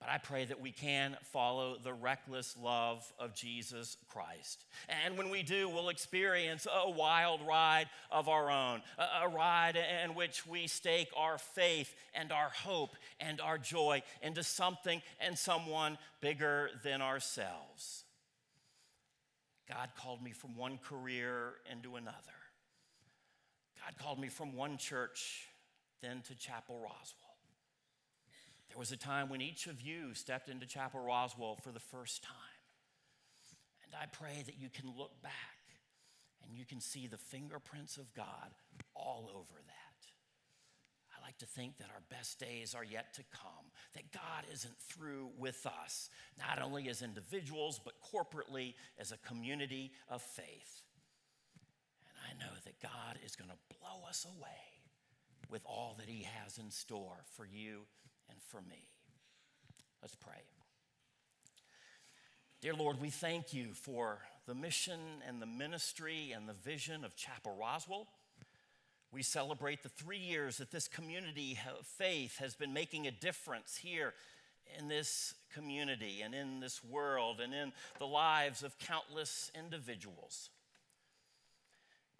but 0.06 0.12
I 0.12 0.18
pray 0.18 0.44
that 0.44 0.60
we 0.60 0.70
can 0.70 1.16
follow 1.32 1.78
the 1.82 1.92
reckless 1.92 2.56
love 2.62 3.12
of 3.18 3.34
Jesus 3.34 3.96
Christ. 4.08 4.64
And 4.88 5.18
when 5.18 5.30
we 5.30 5.42
do, 5.42 5.68
we'll 5.68 5.88
experience 5.88 6.64
a 6.72 6.88
wild 6.88 7.40
ride 7.44 7.86
of 8.12 8.28
our 8.28 8.48
own, 8.48 8.82
a 9.20 9.28
ride 9.28 9.76
in 10.04 10.14
which 10.14 10.46
we 10.46 10.68
stake 10.68 11.08
our 11.16 11.38
faith 11.38 11.92
and 12.14 12.30
our 12.30 12.50
hope 12.50 12.90
and 13.18 13.40
our 13.40 13.58
joy 13.58 14.00
into 14.22 14.44
something 14.44 15.02
and 15.18 15.36
someone 15.36 15.98
bigger 16.20 16.70
than 16.84 17.02
ourselves. 17.02 18.04
God 19.68 19.88
called 19.98 20.22
me 20.22 20.30
from 20.30 20.56
one 20.56 20.78
career 20.78 21.54
into 21.72 21.96
another. 21.96 22.16
God 23.84 23.98
called 23.98 24.20
me 24.20 24.28
from 24.28 24.54
one 24.54 24.78
church 24.78 25.48
then 26.00 26.22
to 26.28 26.36
Chapel 26.36 26.76
Roswell. 26.76 27.25
There 28.76 28.80
was 28.80 28.92
a 28.92 28.98
time 28.98 29.30
when 29.30 29.40
each 29.40 29.68
of 29.68 29.80
you 29.80 30.12
stepped 30.12 30.50
into 30.50 30.66
Chapel 30.66 31.00
Roswell 31.00 31.56
for 31.56 31.72
the 31.72 31.80
first 31.80 32.22
time. 32.22 32.60
And 33.82 33.94
I 33.98 34.04
pray 34.04 34.42
that 34.44 34.60
you 34.60 34.68
can 34.68 34.92
look 34.98 35.22
back 35.22 35.32
and 36.44 36.54
you 36.54 36.66
can 36.66 36.82
see 36.82 37.06
the 37.06 37.16
fingerprints 37.16 37.96
of 37.96 38.12
God 38.12 38.52
all 38.94 39.30
over 39.34 39.54
that. 39.54 40.06
I 41.08 41.24
like 41.24 41.38
to 41.38 41.46
think 41.46 41.78
that 41.78 41.88
our 41.88 42.02
best 42.10 42.38
days 42.38 42.74
are 42.74 42.84
yet 42.84 43.14
to 43.14 43.22
come, 43.32 43.72
that 43.94 44.12
God 44.12 44.44
isn't 44.52 44.76
through 44.78 45.30
with 45.38 45.64
us, 45.64 46.10
not 46.38 46.60
only 46.60 46.90
as 46.90 47.00
individuals, 47.00 47.80
but 47.82 47.94
corporately 48.14 48.74
as 48.98 49.10
a 49.10 49.26
community 49.26 49.92
of 50.10 50.20
faith. 50.20 50.82
And 52.06 52.14
I 52.28 52.44
know 52.44 52.52
that 52.66 52.82
God 52.82 53.20
is 53.24 53.36
going 53.36 53.48
to 53.48 53.74
blow 53.80 54.06
us 54.06 54.26
away 54.26 54.82
with 55.48 55.62
all 55.64 55.96
that 55.98 56.10
He 56.10 56.26
has 56.42 56.58
in 56.58 56.70
store 56.70 57.24
for 57.38 57.46
you 57.46 57.86
and 58.28 58.38
for 58.48 58.60
me. 58.62 58.88
Let's 60.02 60.14
pray. 60.14 60.42
Dear 62.60 62.74
Lord, 62.74 63.00
we 63.00 63.10
thank 63.10 63.52
you 63.52 63.68
for 63.74 64.18
the 64.46 64.54
mission 64.54 65.00
and 65.26 65.42
the 65.42 65.46
ministry 65.46 66.32
and 66.34 66.48
the 66.48 66.54
vision 66.54 67.04
of 67.04 67.16
Chapel 67.16 67.56
Roswell. 67.58 68.06
We 69.12 69.22
celebrate 69.22 69.82
the 69.82 69.88
three 69.88 70.18
years 70.18 70.58
that 70.58 70.70
this 70.70 70.88
community 70.88 71.58
of 71.78 71.86
faith 71.86 72.38
has 72.38 72.54
been 72.54 72.72
making 72.72 73.06
a 73.06 73.10
difference 73.10 73.76
here 73.76 74.14
in 74.78 74.88
this 74.88 75.34
community 75.52 76.22
and 76.22 76.34
in 76.34 76.60
this 76.60 76.82
world 76.82 77.40
and 77.40 77.54
in 77.54 77.72
the 77.98 78.06
lives 78.06 78.62
of 78.62 78.78
countless 78.78 79.50
individuals. 79.54 80.50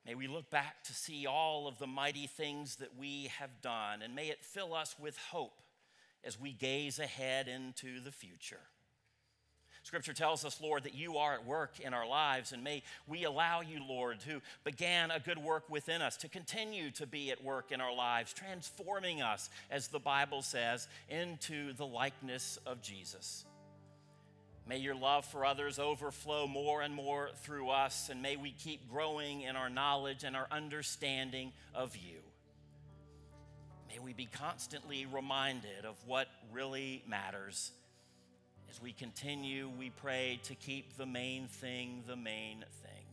May 0.07 0.15
we 0.15 0.29
look 0.29 0.51
back 0.51 0.85
to 0.85 0.95
see 0.95 1.27
all 1.27 1.67
of 1.67 1.79
the 1.79 1.87
mighty 1.87 2.29
things 2.29 2.77
that 2.77 2.97
we 2.97 3.31
have 3.39 3.61
done, 3.61 4.03
and 4.03 4.15
may 4.15 4.29
it 4.29 4.45
fill 4.45 4.73
us 4.73 4.95
with 5.01 5.19
hope 5.31 5.61
as 6.27 6.41
we 6.41 6.53
gaze 6.53 6.99
ahead 6.99 7.49
into 7.49 8.01
the 8.01 8.13
future. 8.13 8.61
Scripture 9.87 10.13
tells 10.13 10.45
us, 10.45 10.61
Lord, 10.61 10.83
that 10.83 10.97
you 10.97 11.19
are 11.19 11.35
at 11.35 11.47
work 11.47 11.79
in 11.79 11.95
our 11.95 12.09
lives, 12.09 12.51
and 12.51 12.65
may 12.65 12.83
we 13.07 13.23
allow 13.23 13.61
you, 13.61 13.79
Lord, 13.89 14.21
who 14.27 14.43
began 14.65 15.13
a 15.13 15.21
good 15.21 15.39
work 15.39 15.71
within 15.71 16.03
us, 16.03 16.17
to 16.17 16.29
continue 16.29 16.91
to 16.91 17.07
be 17.07 17.31
at 17.31 17.45
work 17.45 17.71
in 17.71 17.81
our 17.81 17.95
lives, 17.95 18.33
transforming 18.33 19.23
us, 19.23 19.49
as 19.71 19.87
the 19.87 20.01
Bible 20.01 20.43
says, 20.43 20.89
into 21.09 21.73
the 21.75 21.87
likeness 21.87 22.59
of 22.67 22.83
Jesus. 22.83 23.45
May 24.69 24.79
your 24.79 24.97
love 24.97 25.25
for 25.25 25.45
others 25.45 25.79
overflow 25.79 26.49
more 26.49 26.83
and 26.83 26.93
more 26.93 27.31
through 27.45 27.71
us, 27.71 28.09
and 28.11 28.21
may 28.21 28.35
we 28.35 28.51
keep 28.51 28.91
growing 28.91 29.43
in 29.43 29.55
our 29.55 29.71
knowledge 29.71 30.25
and 30.25 30.35
our 30.35 30.49
understanding 30.51 31.53
of 31.73 31.97
you. 31.97 32.26
May 33.97 34.05
we 34.05 34.13
be 34.13 34.27
constantly 34.27 35.07
reminded 35.07 35.87
of 35.87 35.97
what 36.07 36.29
really 36.53 37.03
matters 37.09 37.71
as 38.69 38.83
we 38.83 38.93
continue, 38.93 39.71
we 39.79 39.89
pray 39.89 40.39
to 40.43 40.55
keep 40.55 40.99
the 40.99 41.07
main 41.07 41.49
thing 41.49 42.03
the 42.07 42.17
main 42.17 42.63
thing. 42.83 43.07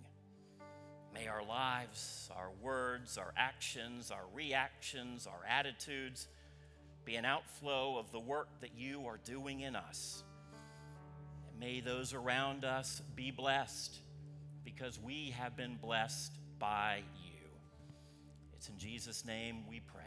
May 1.13 1.27
our 1.27 1.45
lives, 1.45 2.29
our 2.35 2.49
words, 2.61 3.17
our 3.17 3.33
actions, 3.37 4.11
our 4.11 4.25
reactions, 4.33 5.25
our 5.25 5.39
attitudes 5.47 6.27
be 7.05 7.15
an 7.15 7.23
outflow 7.23 7.97
of 7.97 8.11
the 8.11 8.19
work 8.19 8.49
that 8.59 8.71
you 8.75 9.05
are 9.05 9.19
doing 9.23 9.61
in 9.61 9.77
us. 9.77 10.23
And 11.49 11.59
may 11.61 11.79
those 11.79 12.13
around 12.13 12.65
us 12.65 13.01
be 13.15 13.31
blessed 13.31 13.99
because 14.65 14.99
we 14.99 15.33
have 15.37 15.55
been 15.55 15.77
blessed 15.81 16.33
by 16.59 17.03
you. 17.23 17.47
It's 18.57 18.67
in 18.67 18.77
Jesus' 18.77 19.23
name 19.23 19.63
we 19.69 19.79
pray. 19.79 20.02